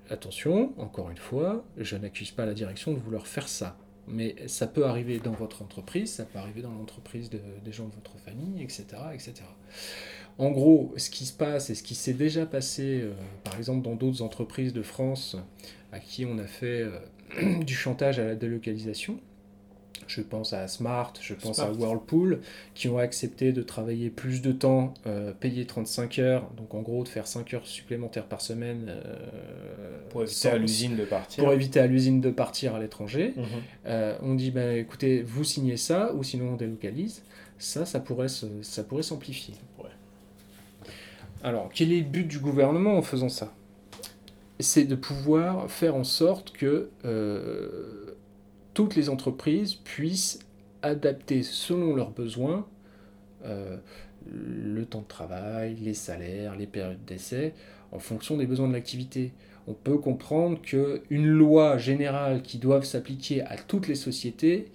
[0.10, 3.78] Attention, encore une fois, je n'accuse pas la direction de vouloir faire ça.
[4.08, 7.94] Mais ça peut arriver dans votre entreprise, ça peut arriver dans l'entreprise des gens de
[7.94, 9.44] votre famille, etc., etc.
[10.38, 13.84] En gros, ce qui se passe et ce qui s'est déjà passé, euh, par exemple,
[13.84, 15.38] dans d'autres entreprises de France
[15.92, 19.20] à qui on a fait euh, du chantage à la délocalisation,
[20.08, 22.42] je pense à Smart, je pense à Whirlpool,
[22.74, 27.04] qui ont accepté de travailler plus de temps, euh, payer 35 heures, donc en gros
[27.04, 28.86] de faire 5 heures supplémentaires par semaine.
[28.90, 31.44] Euh, pour éviter à l'usine de partir.
[31.44, 33.34] Pour éviter à l'usine de partir à l'étranger.
[33.36, 33.46] Mhm.
[33.88, 37.24] Euh, on dit, bah, écoutez, vous signez ça, ou sinon on délocalise.
[37.58, 39.56] Ça, ça pourrait, ça pourrait s'amplifier.
[41.44, 43.52] Alors, quel est le but du gouvernement en faisant ça?
[44.60, 46.90] C'est de pouvoir faire en sorte que
[48.74, 50.40] toutes les entreprises puissent
[50.82, 52.66] adapter selon leurs besoins
[53.46, 53.78] euh,
[54.32, 57.54] le temps de travail, les salaires, les périodes d'essai,
[57.92, 59.32] en fonction des besoins de l'activité.
[59.68, 64.68] On peut comprendre qu'une loi générale qui doit s'appliquer à toutes les sociétés,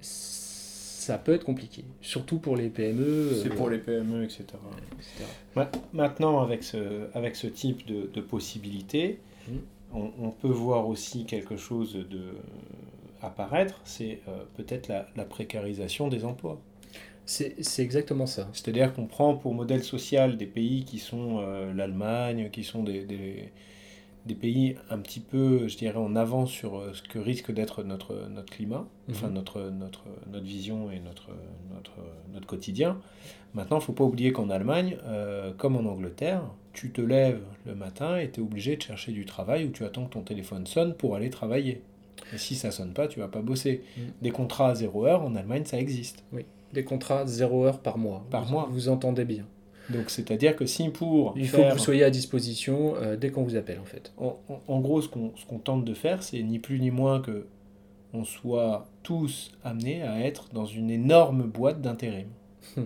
[0.00, 3.40] ça peut être compliqué, surtout pour les PME.
[3.42, 4.44] C'est pour les PME, etc.
[5.92, 9.52] Maintenant, avec ce, avec ce type de, de possibilités, mmh.
[9.94, 12.34] on, on, peut voir aussi quelque chose de,
[13.22, 16.60] apparaître, c'est euh, peut-être la, précarisation des emplois.
[17.26, 18.48] C'est exactement ça.
[18.52, 23.04] C'est-à-dire qu'on prend pour modèle social des pays qui sont euh, l'Allemagne, qui sont des,
[23.04, 27.84] des, pays un petit peu, je dirais, en avance sur euh, ce que risque d'être
[27.84, 29.14] notre, notre climat, mhm.
[29.14, 31.28] enfin notre, notre, notre vision et notre,
[31.72, 31.92] notre,
[32.32, 32.98] notre quotidien.
[33.54, 34.96] Maintenant, il ne faut pas oublier qu'en Allemagne,
[35.58, 39.24] comme en Angleterre, tu te lèves le matin et tu es obligé de chercher du
[39.24, 41.82] travail ou tu attends que ton téléphone sonne pour aller travailler.
[42.34, 43.82] Et si ça sonne pas, tu vas pas bosser.
[43.96, 44.00] Mm.
[44.22, 46.24] Des contrats à 0 heure, en Allemagne, ça existe.
[46.32, 48.24] Oui, des contrats 0 heure par mois.
[48.30, 48.68] Par mois.
[48.70, 49.46] Vous entendez bien.
[49.88, 51.34] Donc c'est-à-dire que si pour...
[51.36, 54.12] Il faut que vous soyez à disposition euh, dès qu'on vous appelle en fait.
[54.18, 57.46] En, gros, ce qu'on tente de faire, c'est ni plus ni moins que
[58.12, 62.26] on soit tous amenés à être dans une énorme boîte d'intérim.
[62.76, 62.82] Hmm.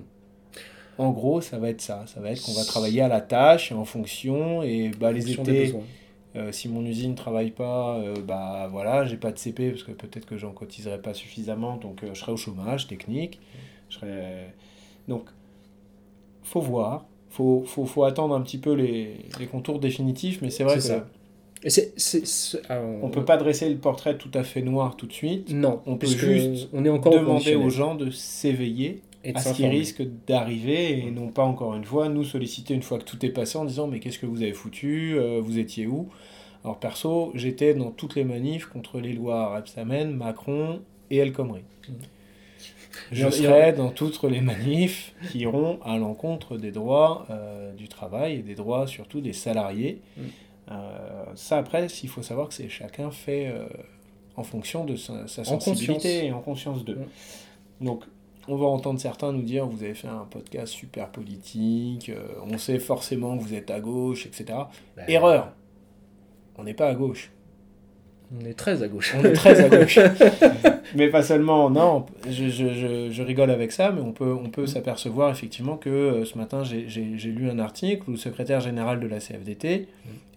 [0.97, 2.05] En gros, ça va être ça.
[2.07, 5.75] Ça va être qu'on va travailler à la tâche en fonction et bah, les étés,
[6.37, 9.85] euh, si mon usine ne travaille pas, euh, bah voilà, j'ai pas de CP parce
[9.85, 13.41] que peut-être que j'en cotiserai pas suffisamment, donc euh, je serai au chômage technique.
[13.89, 14.49] Je serai...
[15.07, 15.29] Donc,
[16.43, 20.65] faut voir, faut, faut, faut attendre un petit peu les, les contours définitifs, mais c'est
[20.65, 20.81] vrai que.
[20.81, 21.07] Ça.
[23.03, 25.51] on peut pas dresser le portrait tout à fait noir tout de suite.
[25.51, 29.67] Non, on peut juste on est encore demander aux gens de s'éveiller à ce qui
[29.67, 33.31] risque d'arriver et non pas encore une fois nous solliciter une fois que tout est
[33.31, 36.09] passé en disant mais qu'est-ce que vous avez foutu, euh, vous étiez où?
[36.65, 41.63] Alors perso, j'étais dans toutes les manifs contre les lois Rebsamen, Macron et El Khomri.
[41.89, 41.93] Mmh.
[43.11, 48.35] Je serai dans toutes les manifs qui iront à l'encontre des droits euh, du travail
[48.37, 50.01] et des droits surtout des salariés.
[50.17, 50.23] Mmh.
[50.71, 53.53] Euh, ça après, il faut savoir que c'est chacun fait
[54.37, 57.01] en fonction de sa, sensibilité et en conscience d'eux.
[57.81, 57.85] Mmh.
[57.85, 58.05] Donc
[58.49, 62.59] on va entendre certains nous dire vous avez fait un podcast super politique, euh, on
[62.59, 64.59] sait forcément que vous êtes à gauche, etc.
[64.97, 65.53] Ben Erreur.
[66.57, 67.31] On n'est pas à gauche.
[68.41, 69.15] On est très à gauche.
[69.19, 69.99] On est très à gauche.
[70.95, 74.67] mais pas seulement, non, je, je, je, rigole avec ça, mais on peut, on peut
[74.67, 79.07] s'apercevoir effectivement que euh, ce matin, j'ai lu un article où le secrétaire général de
[79.07, 79.89] la CFDT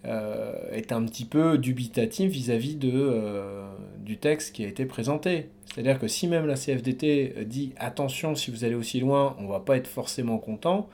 [0.05, 3.65] euh, est un petit peu dubitatif vis-à-vis de, euh,
[3.99, 5.49] du texte qui a été présenté.
[5.77, 9.59] C'est-à-dire que si même la CFDT dit attention, si vous allez aussi loin, on va
[9.59, 10.89] pas être forcément content,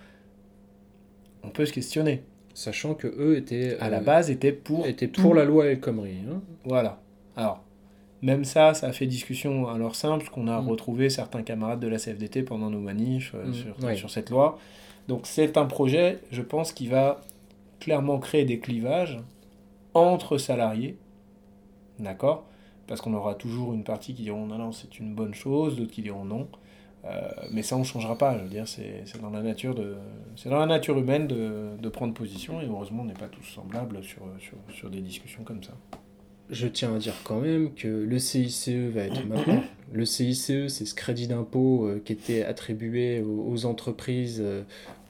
[1.41, 2.23] on peut se questionner.
[2.53, 3.77] Sachant que eux étaient.
[3.79, 4.85] À la base, étaient pour.
[4.85, 6.17] Étaient pour la loi El Khomri.
[6.29, 6.41] Hein.
[6.65, 6.99] Voilà.
[7.37, 7.63] Alors,
[8.21, 10.67] même ça, ça a fait discussion alors simple qu'on a mm.
[10.67, 13.53] retrouvé certains camarades de la CFDT pendant nos manifs euh, mm.
[13.53, 14.59] sur, sur cette loi.
[15.07, 17.21] Donc, c'est un projet, je pense, qui va
[17.79, 19.21] clairement créer des clivages
[19.93, 20.97] entre salariés.
[21.99, 22.43] D'accord?
[22.87, 25.91] Parce qu'on aura toujours une partie qui diront non, non, c'est une bonne chose, d'autres
[25.91, 26.47] qui diront non.
[27.05, 28.37] Euh, mais ça, on ne changera pas.
[28.37, 29.95] Je veux dire, c'est dans la nature de,
[30.35, 32.61] c'est dans la nature humaine de, de, prendre position.
[32.61, 35.73] Et heureusement, on n'est pas tous semblables sur, sur, sur, des discussions comme ça.
[36.49, 39.63] Je tiens à dire quand même que le CICE va être maintenant.
[39.91, 44.63] Le CICE, c'est ce crédit d'impôt euh, qui était attribué aux, entreprises, euh,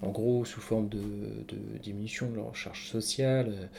[0.04, 3.70] en gros sous forme de, de, diminution de leur charge sociale,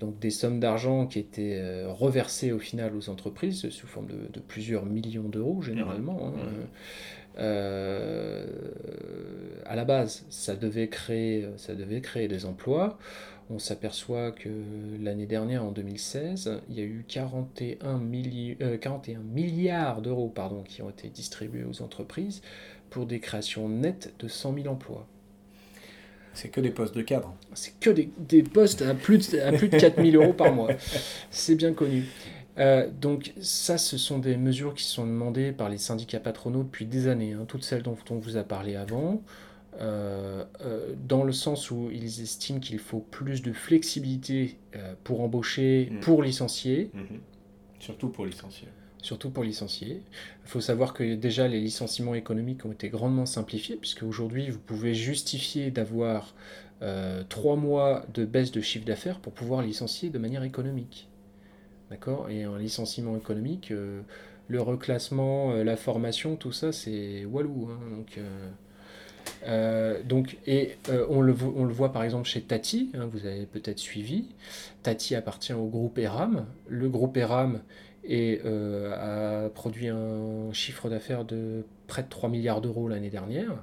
[0.00, 4.40] donc des sommes d'argent qui étaient reversées au final aux entreprises sous forme de, de
[4.40, 6.28] plusieurs millions d'euros généralement.
[6.28, 6.32] Hein.
[6.36, 6.66] Mmh.
[7.38, 8.46] Euh,
[9.66, 12.98] à la base, ça devait créer, ça devait créer des emplois.
[13.50, 14.48] On s'aperçoit que
[15.00, 18.00] l'année dernière, en 2016, il y a eu 41,
[18.80, 22.40] 41 euh, milliards d'euros pardon, qui ont été distribués aux entreprises
[22.88, 25.06] pour des créations nettes de 100 000 emplois.
[26.34, 27.34] C'est que des postes de cadre.
[27.54, 30.52] C'est que des, des, postes à plus de, à plus de 4 000 euros par
[30.52, 30.70] mois.
[31.30, 32.04] C'est bien connu.
[32.58, 36.86] Euh, donc ça, ce sont des mesures qui sont demandées par les syndicats patronaux depuis
[36.86, 39.22] des années, hein, toutes celles dont on vous a parlé avant,
[39.80, 44.58] euh, euh, dans le sens où ils estiment qu'il faut plus de flexibilité
[45.02, 46.00] pour embaucher, mmh.
[46.00, 46.90] pour licencier.
[46.94, 47.16] Mmh.
[47.80, 48.68] Surtout pour licencier.
[49.04, 50.00] Surtout pour licencier.
[50.44, 54.58] Il faut savoir que déjà les licenciements économiques ont été grandement simplifiés, puisque aujourd'hui vous
[54.58, 56.34] pouvez justifier d'avoir
[57.28, 61.08] trois mois de baisse de chiffre d'affaires pour pouvoir licencier de manière économique.
[61.90, 62.30] D'accord?
[62.30, 64.00] Et un licenciement économique, euh,
[64.48, 67.68] le reclassement, euh, la formation, tout ça, c'est walou.
[67.70, 68.18] Hein, donc,
[69.46, 70.00] euh,
[70.46, 70.76] et
[71.08, 74.26] on, le, on, le, voit par exemple chez Tati, hein, vous avez peut-être suivi.
[74.82, 76.46] Tati appartient au groupe ERAM.
[76.68, 77.60] Le groupe ERAM
[78.06, 83.62] et, a produit un chiffre d'affaires de près de 3 milliards d'euros l'année dernière,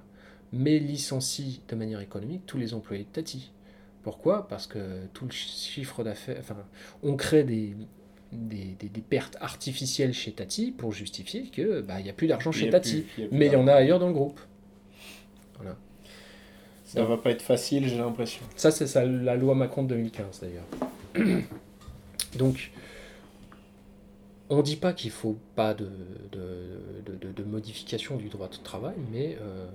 [0.54, 3.52] mais licencie de manière économique tous les employés de Tati.
[4.04, 4.48] Pourquoi?
[4.48, 6.58] Parce que tout le chiffre d'affaires, enfin,
[7.04, 7.76] on crée des,
[8.32, 12.70] des, pertes artificielles chez Tati pour justifier que bah, il n'y a plus d'argent chez
[12.70, 13.06] Tati.
[13.32, 14.40] mais il y en a ailleurs dans le groupe.
[15.58, 15.78] Voilà.
[16.86, 18.42] Ça ne va pas être facile, j'ai l'impression.
[18.56, 21.42] Ça, c'est la loi Macron de 2015 d'ailleurs.
[22.38, 22.72] Donc,
[24.52, 25.88] on ne dit pas qu'il ne faut pas de,
[27.46, 29.66] modification du droit de travail, mais euh,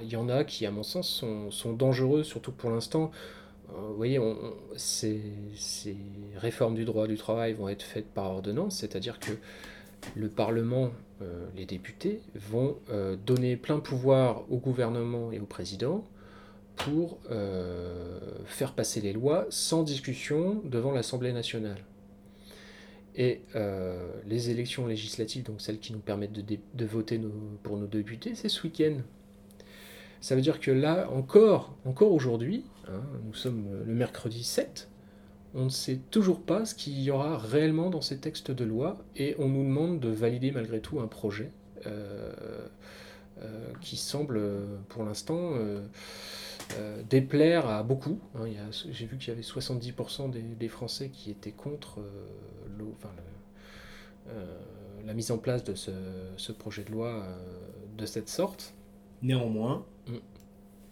[0.00, 3.10] il y, en a qui, à mon sens, sont, sont dangereux, surtout pour l'instant.
[3.70, 4.20] Euh, vous voyez,
[4.76, 5.20] ces,
[6.36, 9.32] réformes du droit du travail vont être faites par ordonnance, c'est-à-dire que
[10.14, 12.76] le Parlement, euh, les députés, vont
[13.26, 16.04] donner plein pouvoir au gouvernement et au président
[16.76, 17.18] pour
[18.46, 21.78] faire passer les lois sans discussion devant l'Assemblée nationale.
[23.16, 23.42] Et
[24.26, 27.20] les élections législatives, donc celles qui nous permettent de, voter
[27.62, 28.98] pour nos députés, c'est ce week-end.
[30.20, 34.88] Ça veut dire que là, encore, encore aujourd'hui, Hein, nous sommes le mercredi 7.
[35.54, 38.98] On ne sait toujours pas ce qu'il y aura réellement dans ces textes de loi
[39.16, 41.50] et on nous demande de valider malgré tout un projet
[41.86, 42.32] euh,
[43.42, 44.40] euh, qui semble
[44.88, 45.54] pour l'instant
[46.78, 48.18] euh, déplaire à beaucoup.
[48.34, 48.46] Hein.
[48.90, 52.00] J'ai vu qu'il y avait 70% des, Français qui étaient contre
[55.04, 57.26] la mise en place de ce, projet de loi
[57.96, 58.74] de cette sorte.
[59.22, 60.16] Néanmoins, mm.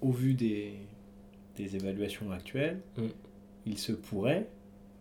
[0.03, 0.75] au vu des,
[1.57, 3.07] des évaluations actuelles, mm.
[3.67, 4.49] il se pourrait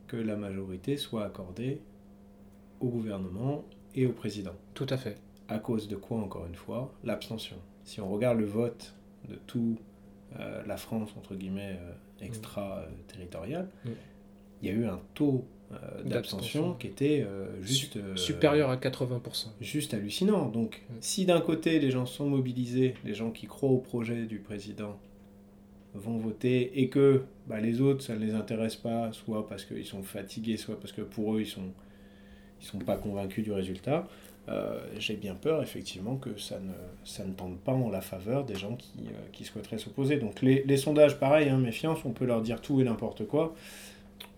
[0.07, 1.81] que la majorité soit accordée
[2.79, 4.53] au gouvernement et au président.
[4.73, 5.17] Tout à fait.
[5.47, 6.93] À cause de quoi, encore une fois?
[7.03, 7.57] L'abstention.
[7.83, 8.95] Si on regarde le vote
[9.29, 9.77] de tout
[10.39, 13.89] euh, la France, entre guillemets, euh, extra-territorial, mm.
[14.61, 17.25] il y a eu un taux euh, d'abstention qui était
[17.61, 17.97] juste...
[18.15, 19.47] supérieur à 80%.
[19.61, 20.49] Juste hallucinant.
[20.49, 20.93] Donc, mm.
[21.01, 24.99] si d'un côté, les gens sont mobilisés, les gens qui croient au projet du président
[25.93, 29.85] vont voter et que bah, les autres, ça ne les intéresse pas, soit parce qu'ils
[29.85, 31.71] sont fatigués, soit parce que pour eux, ils sont,
[32.61, 34.07] ils sont pas convaincus du résultat,
[34.49, 36.71] euh, j'ai bien peur effectivement que ça ne,
[37.03, 40.17] ça ne tente pas en la faveur des gens qui, euh, qui souhaiteraient s'opposer.
[40.17, 43.53] Donc les, les, sondages, pareil, hein, méfiance, on peut leur dire tout et n'importe quoi.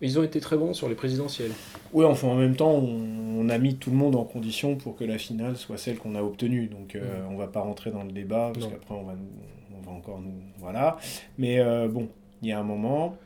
[0.01, 1.51] Ils ont été très bons sur les présidentielles.
[1.93, 5.03] Oui, enfin en même temps, on, a mis tout le monde en condition pour que
[5.03, 6.67] la finale soit celle qu'on a obtenue.
[6.67, 9.13] Donc on euh, ne on va pas rentrer dans le débat, parce qu'après on va,
[9.77, 10.33] on va encore nous...
[10.59, 10.97] Voilà.
[11.37, 12.09] Mais euh, bon,
[12.41, 13.17] il y a un moment,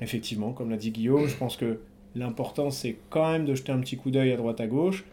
[0.00, 1.80] effectivement, comme l'a dit Guillaume, je pense que
[2.14, 5.04] l'important c'est quand même de jeter un petit coup d'œil à droite à gauche.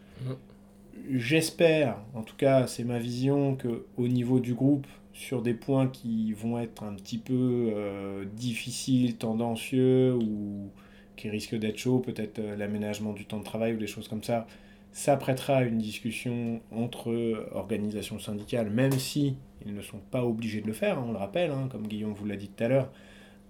[1.09, 6.33] J'espère, en tout cas c'est ma vision, qu'au niveau du groupe, sur des points qui
[6.33, 10.69] vont être un petit peu euh, difficiles, tendancieux ou
[11.15, 14.21] qui risquent d'être chauds, peut-être euh, l'aménagement du temps de travail ou des choses comme
[14.21, 14.45] ça,
[14.91, 19.35] ça prêtera à une discussion entre organisations syndicales, même si
[19.65, 22.13] ils ne sont pas obligés de le faire, hein, on le rappelle, hein, comme Guillaume
[22.13, 22.91] vous l'a dit tout à l'heure,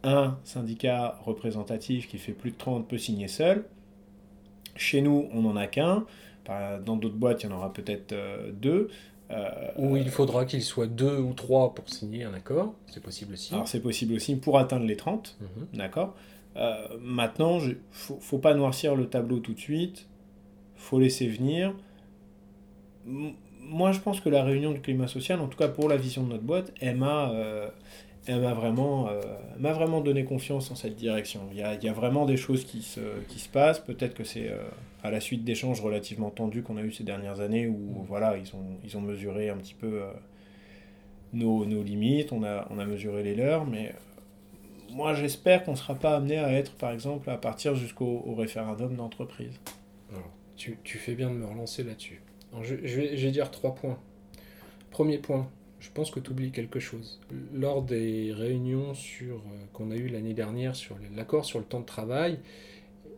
[0.04, 3.66] un syndicat représentatif qui fait plus de 30 peut signer seul.
[4.76, 6.06] Chez nous, on n'en a qu'un.
[6.86, 8.90] Dans d'autres boîtes, il y en aura peut-être euh, deux.
[9.30, 13.34] Euh, ou il faudra qu'il soit deux ou trois pour signer un accord, c'est possible
[13.34, 13.54] aussi.
[13.54, 15.68] Alors c'est possible aussi pour atteindre les 30, mhm.
[15.74, 16.16] d'accord
[16.56, 20.08] euh, Maintenant, il faut, faut pas noircir le tableau tout de suite,
[20.78, 21.74] faut laisser venir.
[23.06, 26.24] moi, je pense que la réunion du climat social, en tout cas pour la vision
[26.24, 27.68] de notre boîte, elle m'a euh,
[28.28, 29.22] elle m'a vraiment, euh,
[29.58, 31.42] m'a vraiment donné confiance en cette direction.
[31.52, 33.00] Il y a, il y a vraiment des choses qui se,
[33.30, 33.80] qui se passent.
[33.80, 34.58] Peut-être que c'est euh,
[35.04, 38.06] à la suite d'échanges relativement tendus qu'on a eu ces dernières années où mm.
[38.08, 40.12] voilà, ils, ont, ils ont mesuré un petit peu euh,
[41.34, 43.96] nos, nos, limites, on a, on a mesuré les leurs, mais
[44.92, 48.96] moi j'espère qu'on ne sera pas amené à être, par exemple, à partir jusqu'au référendum
[48.96, 49.60] d'entreprise.
[50.58, 52.20] Tu, tu, fais bien de me relancer là-dessus.
[52.64, 54.00] Je, je, vais, je vais dire trois points.
[54.90, 55.48] Premier point,
[55.80, 57.20] je pense que tu oublies quelque chose.
[57.54, 61.80] Lors des réunions sur, euh, qu'on a eues l'année dernière sur l'accord sur le temps
[61.80, 62.40] de travail,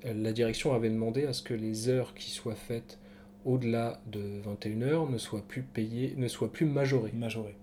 [0.05, 2.99] euh, la direction avait demandé à ce que les heures qui soient faites
[3.45, 7.13] au-delà de 21 heures ne soient plus payées, ne soient plus majorées.
[7.13, 7.55] majorées.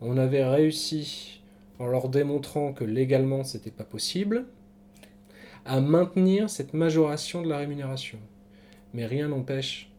[0.00, 1.40] On avait réussi,
[1.78, 4.46] en leur démontrant que légalement c'était pas possible,
[5.64, 8.18] à maintenir cette majoration de la rémunération.
[8.92, 9.90] Mais rien n'empêche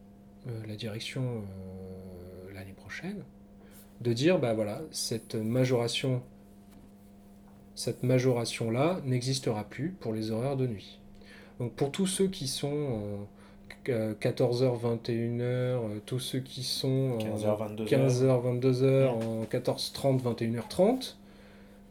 [0.46, 1.42] euh, la direction
[2.54, 3.22] l'année prochaine
[4.00, 6.22] de dire, bah voilà, cette majoration,
[7.74, 11.00] cette majoration-là n'existera plus pour les horaires de nuit.
[11.58, 13.26] Donc pour tous ceux qui sont
[13.86, 21.14] 14h, 21h, tous ceux qui sont 15h, 22h, 22h, en 14h30, 21h30,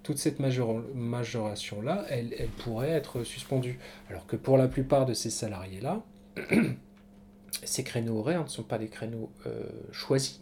[0.03, 3.77] toute cette majoration-là, elle, elle, pourrait être suspendue.
[4.09, 6.01] Alors que pour la plupart de ces salariés-là,
[7.63, 10.39] ces créneaux horaires ne sont pas des créneaux euh, choisis.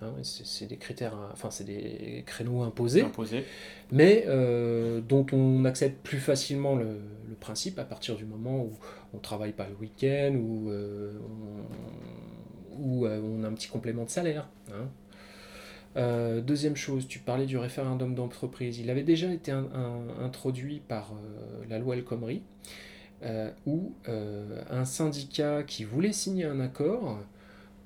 [0.00, 3.04] Hein, c'est des critères, enfin c'est des créneaux imposés,
[3.90, 7.00] mais euh, dont on accepte plus facilement le,
[7.40, 8.72] principe à partir du moment où
[9.14, 11.12] on travaille pas le week-end ou euh,
[12.76, 14.48] on, euh, on, a un petit complément de salaire.
[14.72, 16.40] Hein.
[16.40, 18.78] deuxième chose, tu parlais du référendum d'entreprise.
[18.78, 21.12] Il avait déjà été introduit par
[21.68, 22.42] la loi El Khomri,
[23.66, 27.18] où un syndicat qui voulait signer un accord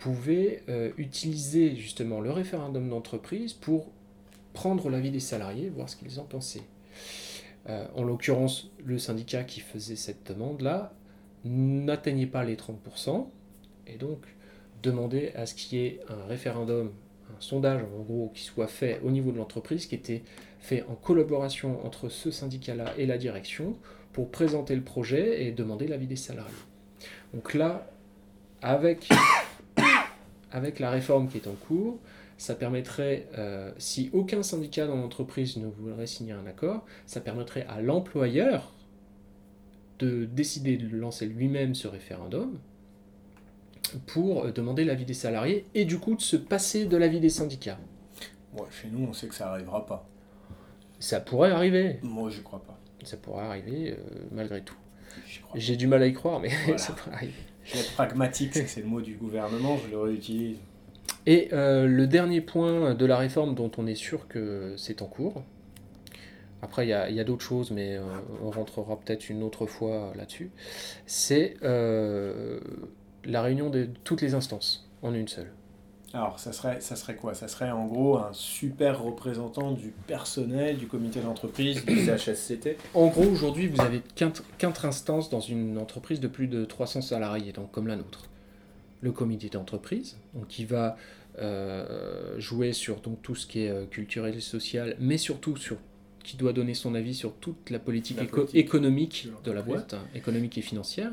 [0.03, 3.87] pouvait euh, utiliser justement le référendum d'entreprise pour
[4.53, 6.65] prendre l'avis des salariés, voir ce qu'ils en pensaient.
[7.69, 10.93] Euh, en l'occurrence, le syndicat qui faisait cette demande-là
[11.45, 13.29] n'atteignait pas les 30%,
[13.87, 14.27] et donc
[14.83, 16.91] demandait à ce qu'il y ait un référendum,
[17.31, 20.25] un sondage en gros, qui soit fait au niveau de l'entreprise, qui était
[20.59, 23.77] fait en collaboration entre ce syndicat-là et la direction,
[24.13, 26.53] pour présenter le projet et demander l'avis des salariés.
[27.33, 27.89] Donc là,
[28.63, 29.09] avec
[30.53, 31.99] avec la réforme qui est en cours,
[32.39, 37.67] ça permettrait, euh, si aucun syndicat dans l'entreprise ne voudrait signer un accord, ça permettrait
[37.69, 38.73] à l'employeur
[39.99, 42.59] de décider de lancer lui-même ce référendum
[44.07, 47.29] pour euh, demander l'avis des salariés et du coup de se passer de l'avis des
[47.29, 47.79] syndicats.
[48.55, 50.09] Ouais, chez nous, on sait que ça n'arrivera pas.
[50.99, 51.99] Ça pourrait arriver.
[52.03, 52.79] Moi, je crois pas.
[53.05, 53.97] Ça pourrait arriver euh,
[54.31, 54.77] malgré tout.
[55.55, 57.35] J'ai du mal à y croire, mais ça pourrait arriver.
[57.65, 60.57] Je vais être pragmatique, c'est le mot du gouvernement, je le réutilise.
[61.27, 65.07] Et euh, le dernier point de la réforme dont on est sûr que c'est en
[65.07, 65.43] cours,
[66.63, 68.03] après il y a, d'autres choses, mais euh,
[68.43, 70.51] on rentrera peut-être une autre fois là-dessus,
[71.07, 72.61] c'est euh,
[73.25, 75.53] la réunion de toutes les instances en une seule.
[76.15, 77.35] Alors, ça serait, ça serait quoi?
[77.35, 83.07] Ça serait en gros un super représentant du personnel, du comité d'entreprise, du CHSCT En
[83.09, 84.03] gros, aujourd'hui, vous avez
[84.59, 88.29] quatre instances dans une entreprise de plus de 300 salariés, donc comme la nôtre.
[89.01, 90.97] Le comité d'entreprise, donc qui va
[91.39, 95.79] euh, jouer sur donc, tout ce qui est euh, culturel et social, mais surtout sur
[96.23, 98.19] qui doit donner son avis sur toute la politique,
[98.55, 101.11] économique de, la boîte, hein, économique et financière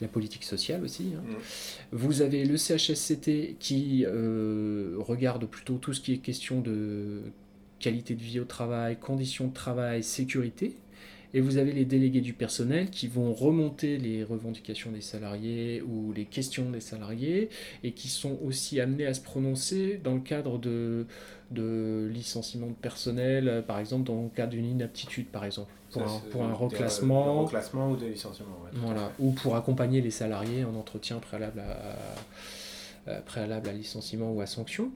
[0.00, 1.12] la politique sociale aussi.
[1.16, 1.22] Hein.
[1.22, 1.96] Mm.
[1.96, 7.22] Vous avez le CHSCT qui euh, regarde plutôt tout ce qui est question de
[7.78, 10.74] qualité de vie au travail, conditions de travail, sécurité.
[11.32, 16.12] Et vous avez les délégués du personnel qui vont remonter les revendications des salariés ou
[16.12, 17.50] les questions des salariés
[17.84, 21.06] et qui sont aussi amenés à se prononcer dans le cadre de,
[21.52, 26.02] de licenciement de personnel, euh, par exemple dans le cadre d'une inaptitude, par exemple, pour,
[26.02, 27.34] Ça, un, pour un reclassement.
[27.34, 28.58] des reclassements ou des licenciements.
[28.64, 31.72] ouais, Voilà, ou pour accompagner les salariés en entretien préalable à,
[33.12, 34.90] à- préalable à licenciement ou à sanction.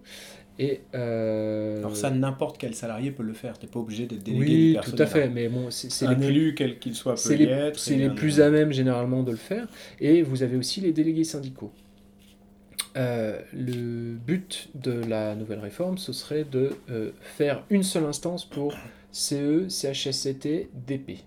[0.59, 3.59] Et euh, Alors ça, n'importe quel salarié peut le faire.
[3.59, 6.27] Tu n'es pas obligé d'être délégué du oui, tout à fait, mais bon, c'est les
[6.27, 9.67] élu, quel qu'il soit, c'est les, un- plus à même généralement de le faire.
[10.01, 11.73] Et vous avez aussi les délégués syndicaux.
[12.97, 18.45] Euh, le but de la nouvelle réforme, ce serait de euh, faire une seule instance
[18.45, 18.75] pour
[19.11, 21.19] CE, CHSCT, DP.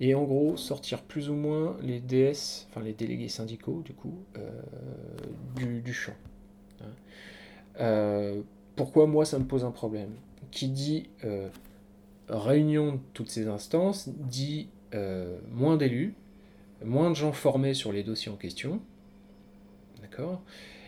[0.00, 4.18] Et en gros, sortir plus ou moins les DS, enfin les délégués syndicaux, du coup,
[5.56, 6.12] du, du champ.
[7.80, 8.42] Euh,
[8.76, 10.10] pourquoi moi ça me pose un problème?
[10.50, 11.48] Qui dit euh,
[12.28, 16.14] réunion de toutes ces instances dit euh, moins d'élus,
[16.84, 18.80] moins de gens formés sur les dossiers en question,
[20.00, 20.42] d'accord?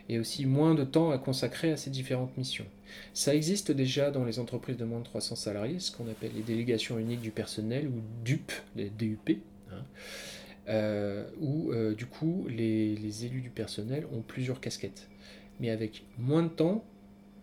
[0.08, 2.66] Et aussi moins de temps à consacrer à ces différentes missions.
[3.12, 6.42] Ça existe déjà dans les entreprises de moins de 300 salariés, ce qu'on appelle les
[6.42, 9.40] délégations uniques du personnel ou DUP, DUP,
[9.72, 15.08] hein, où du coup les élus du personnel ont plusieurs casquettes,
[15.60, 16.84] mais avec moins de temps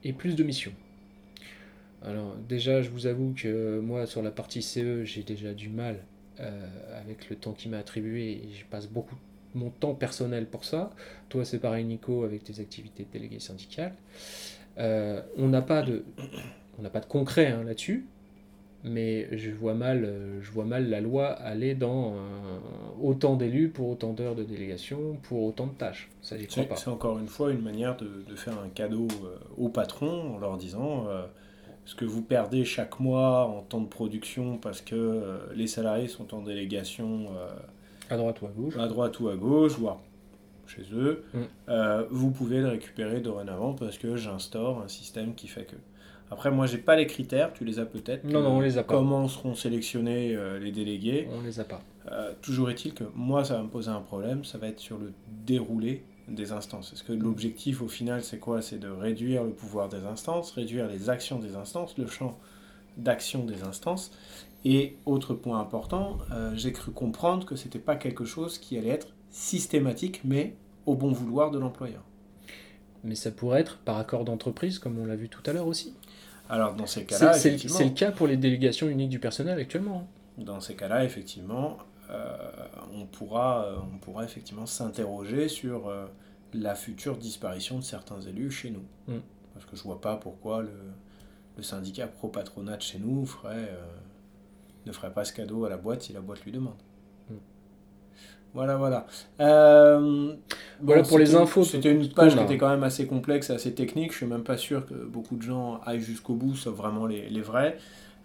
[0.03, 0.73] et plus de missions.
[2.03, 5.97] Alors déjà, je vous avoue que moi, sur la partie CE, j'ai déjà du mal
[6.39, 6.67] euh,
[6.99, 9.15] avec le temps qui m'a attribué et je passe beaucoup
[9.55, 10.91] mon temps personnel pour ça.
[11.29, 13.93] Toi, c'est pareil, Nico, avec tes activités de délégué syndical.
[14.77, 16.03] Euh, on n'a pas de,
[16.79, 18.05] on n'a pas de concret hein, là-dessus,
[18.83, 22.15] mais je vois mal, euh, je vois mal la loi aller dans
[23.01, 26.09] autant d'élus pour autant d'heures de délégation pour autant de tâches.
[26.21, 26.75] Ça, j'y crois C'est pas.
[26.75, 30.37] c'est encore une fois une manière de, de faire un cadeau euh, au patron en
[30.39, 31.25] leur disant euh,
[31.85, 36.07] ce que vous perdez chaque mois en temps de production parce que euh, les salariés
[36.07, 37.49] sont en délégation euh,
[38.09, 38.77] À droite ou à gauche.
[38.77, 39.99] à droite ou à gauche, voire
[40.67, 41.73] chez eux, Mm.
[42.09, 45.75] vous pouvez le récupérer dorénavant parce que j'instaure un système qui fait que.
[46.33, 48.23] Après, moi, j'ai pas les critères, tu les as peut-être.
[48.23, 48.95] Non, non, on les a pas.
[48.95, 51.83] Comment seront sélectionnés euh, les délégués On les a pas.
[52.11, 54.97] Euh, Toujours est-il que moi, ça va me poser un problème, ça va être sur
[54.97, 55.13] le
[55.45, 56.91] déroulé des instances.
[56.91, 58.63] Est-ce que l'objectif au final, c'est quoi?
[58.63, 62.39] C'est de réduire le pouvoir des instances, réduire les actions des instances, le champ
[62.97, 64.11] d'action des instances.
[64.65, 68.89] Et autre point important, euh, j'ai cru comprendre que c'était pas quelque chose qui allait
[68.89, 70.55] être systématique, mais
[70.87, 72.01] au bon vouloir de l'employeur.
[73.03, 75.93] Mais ça pourrait être par accord d'entreprise, comme on l'a vu tout à l'heure aussi.
[76.49, 80.07] Alors dans ces cas-là, c'est- le cas pour les délégations uniques du personnel actuellement.
[80.37, 81.77] dans ces cas-là, effectivement,
[82.09, 82.35] euh,
[82.93, 86.05] on, pourra, euh, on pourra effectivement s'interroger sur euh,
[86.53, 88.83] la future disparition de certains élus chez nous.
[89.07, 89.19] Mm.
[89.53, 90.71] Parce que je vois pas pourquoi le,
[91.57, 93.69] le syndicat pro-patronat de chez nous ferait,
[94.87, 96.73] ne ferait pas ce cadeau à la boîte si la boîte lui demande.
[98.53, 99.07] Voilà, voilà.
[99.39, 100.33] Euh,
[100.81, 104.11] Voilà pour les infos C'était une page qui était quand même assez complexe, assez technique.
[104.11, 107.29] Je suis même pas sûr que beaucoup de gens aillent jusqu'au bout, sauf vraiment les,
[107.29, 107.77] les vrais.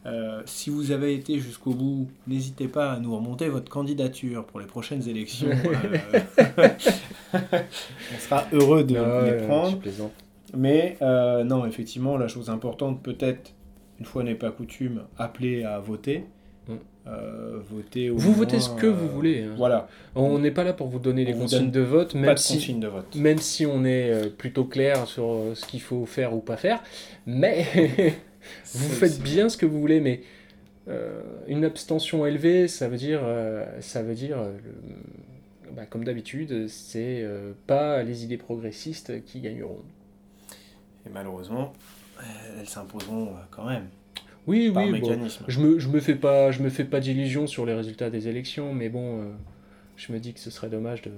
[0.07, 4.61] Euh, si vous avez été jusqu'au bout, n'hésitez pas à nous remonter votre candidature pour
[4.61, 5.49] les prochaines élections.
[7.35, 7.41] Euh,
[8.15, 9.79] on sera heureux de Ah les prendre.
[10.57, 13.53] Mais non, effectivement, la chose importante, peut-être,
[13.99, 16.25] une fois n'est pas coutume, appeler à voter.
[17.07, 19.55] Euh, voter au Vous votez ce que vous euh, voulez, hein.
[19.57, 22.19] Voilà, On n'est pas là pour vous donner les On consignes donne de vote, pas
[22.19, 23.15] même de si, consigne de vote.
[23.15, 26.83] même si on est euh, plutôt clair sur ce qu'il faut faire ou pas faire.
[27.25, 27.65] Mais
[28.75, 30.21] vous faites bien ce que vous voulez, mais
[30.89, 34.57] euh, une abstention élevée, ça veut dire, euh, ça veut dire euh,
[35.73, 39.83] bah, comme d'habitude, c'est euh, pas les idées progressistes qui gagneront.
[41.07, 41.75] Et malheureusement,
[42.59, 43.87] elles s'imposeront quand même,
[44.49, 47.47] Oui, par oui, bon, je me, je me fais pas, je me fais pas d'illusions
[47.47, 49.25] sur les résultats des élections, mais bon, euh,
[49.97, 51.11] je me dis que ce serait dommage de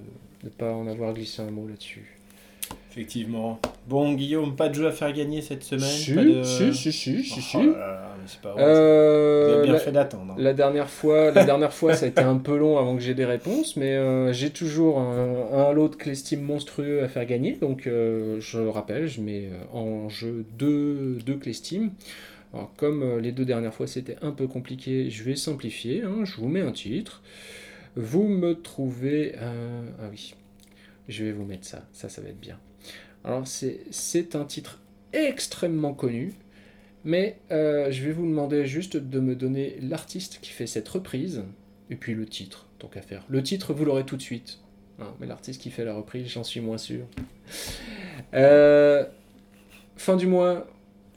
[0.45, 2.17] ne pas en avoir glissé un mot là-dessus.
[2.93, 3.61] Effectivement.
[3.89, 6.43] Bon, Guillaume, pas de jeu à faire gagner cette semaine Si, pas de...
[6.43, 7.67] si, si, si, si, Oh si.
[7.67, 8.63] là c'est pas vrai.
[8.65, 10.33] Euh, Vous avez bien la, fait d'attendre.
[10.33, 10.37] hein.
[10.39, 13.15] la dernière fois, la dernière fois, ça a été un peu long avant que j'ai
[13.15, 17.57] des réponses, mais euh, j'ai toujours un, un lot de Clestime monstrueux à faire gagner.
[17.61, 21.91] Donc, euh, je rappelle, je mets euh, en jeu deux, deux Clestime.
[22.53, 26.03] Alors, comme euh, les deux dernières fois c'était un peu compliqué, je vais simplifier.
[26.03, 26.25] hein.
[26.25, 27.23] je vous mets un titre.
[27.97, 29.35] Vous me trouvez.
[29.39, 30.35] Ah oui,
[31.09, 31.89] je vais vous mettre ça.
[31.93, 32.59] Ça, ça va être bien.
[33.25, 34.81] Alors, c'est un titre
[35.13, 36.33] extrêmement connu.
[37.03, 41.43] Mais euh, je vais vous demander juste de me donner l'artiste qui fait cette reprise,
[41.89, 43.25] et puis le titre, tant qu'à faire.
[43.29, 44.59] Le titre, vous l'aurez tout de suite.
[44.99, 47.07] Non, mais l'artiste qui fait la reprise, j'en suis moins sûr.
[48.35, 49.05] Euh,
[49.97, 50.67] fin du mois,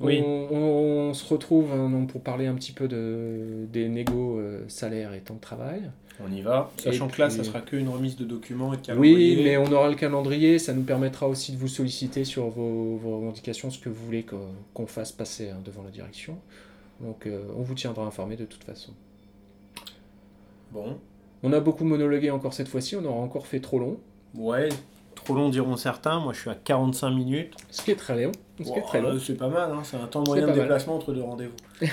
[0.04, 0.22] Oui.
[0.26, 4.38] On, on- on se retrouve hein, donc, pour parler un petit peu de, des négos
[4.40, 5.82] euh, salaires et temps de travail.
[6.24, 6.72] On y va.
[6.78, 9.36] Sachant Et que là, puis- ça sera qu'une remise de documents et de calendrier.
[9.38, 12.98] Oui, mais on aura le calendrier, ça nous permettra aussi de vous solliciter sur vos,
[12.98, 16.38] vos revendications, ce que vous voulez qu'on qu'on fasse passer hein, devant la direction.
[17.02, 18.92] Donc euh, on vous tiendra informé de toute façon.
[20.72, 20.98] Bon.
[21.44, 23.98] On a beaucoup monologué encore cette fois-ci, on aura encore fait trop long,
[24.36, 24.70] Ouais,
[25.24, 26.20] trop long diront certains.
[26.20, 27.54] Moi, je suis à 45 minutes.
[27.72, 28.32] ce qui est très long.
[28.60, 29.82] Ce Wow, C'est pas mal, hein.
[29.84, 30.60] c'est un temps moyen de mal.
[30.60, 31.88] déplacement entre deux rendez-vous.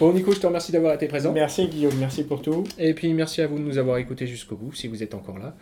[0.00, 1.32] Bon Nico, je te remercie d'avoir été présent.
[1.32, 2.64] Merci Guillaume, merci pour tout.
[2.78, 5.38] Et puis merci à vous de nous avoir écoutés jusqu'au bout, si vous êtes encore
[5.38, 5.54] là.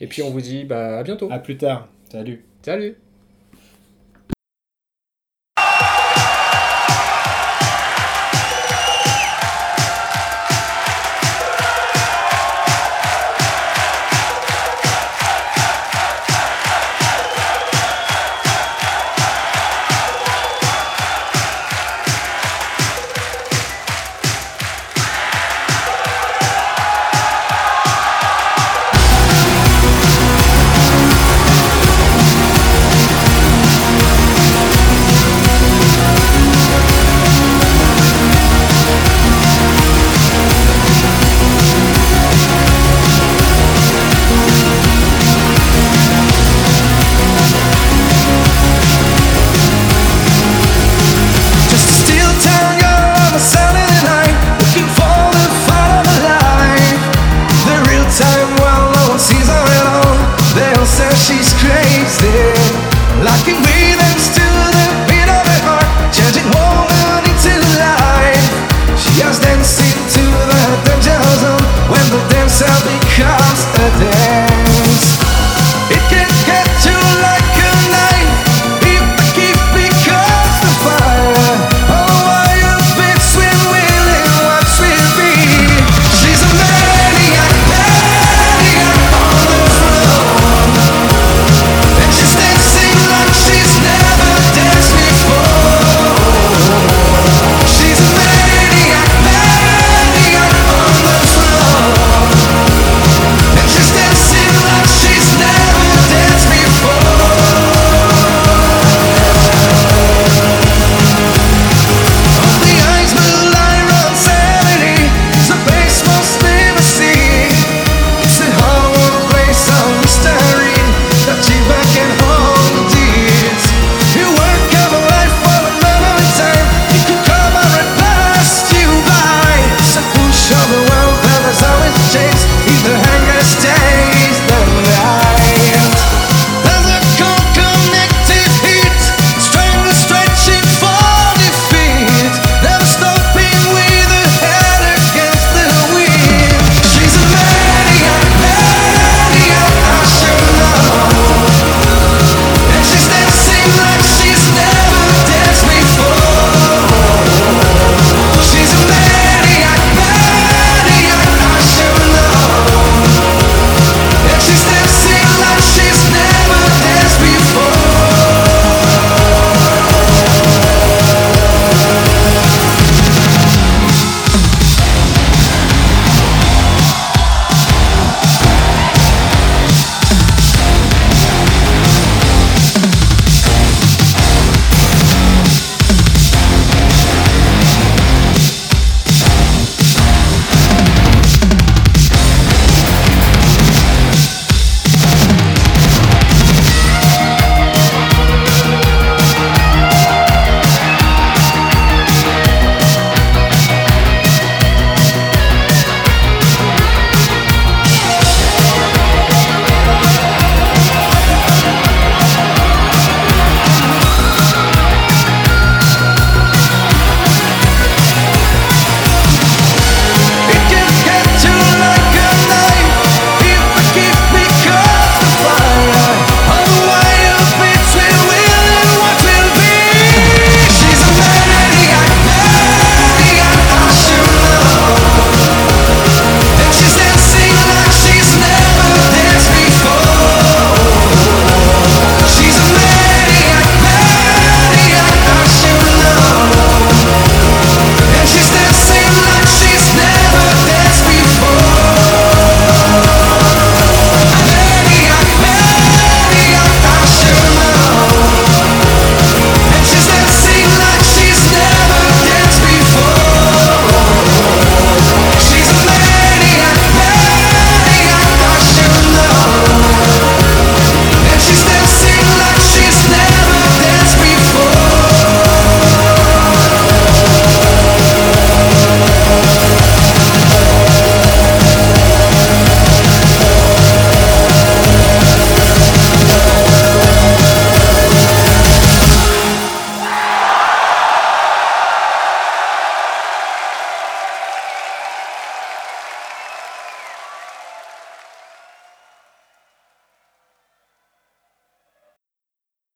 [0.00, 1.28] Et puis on vous dit bah, à bientôt.
[1.30, 1.88] À plus tard.
[2.12, 2.44] Salut.
[2.62, 3.09] Salut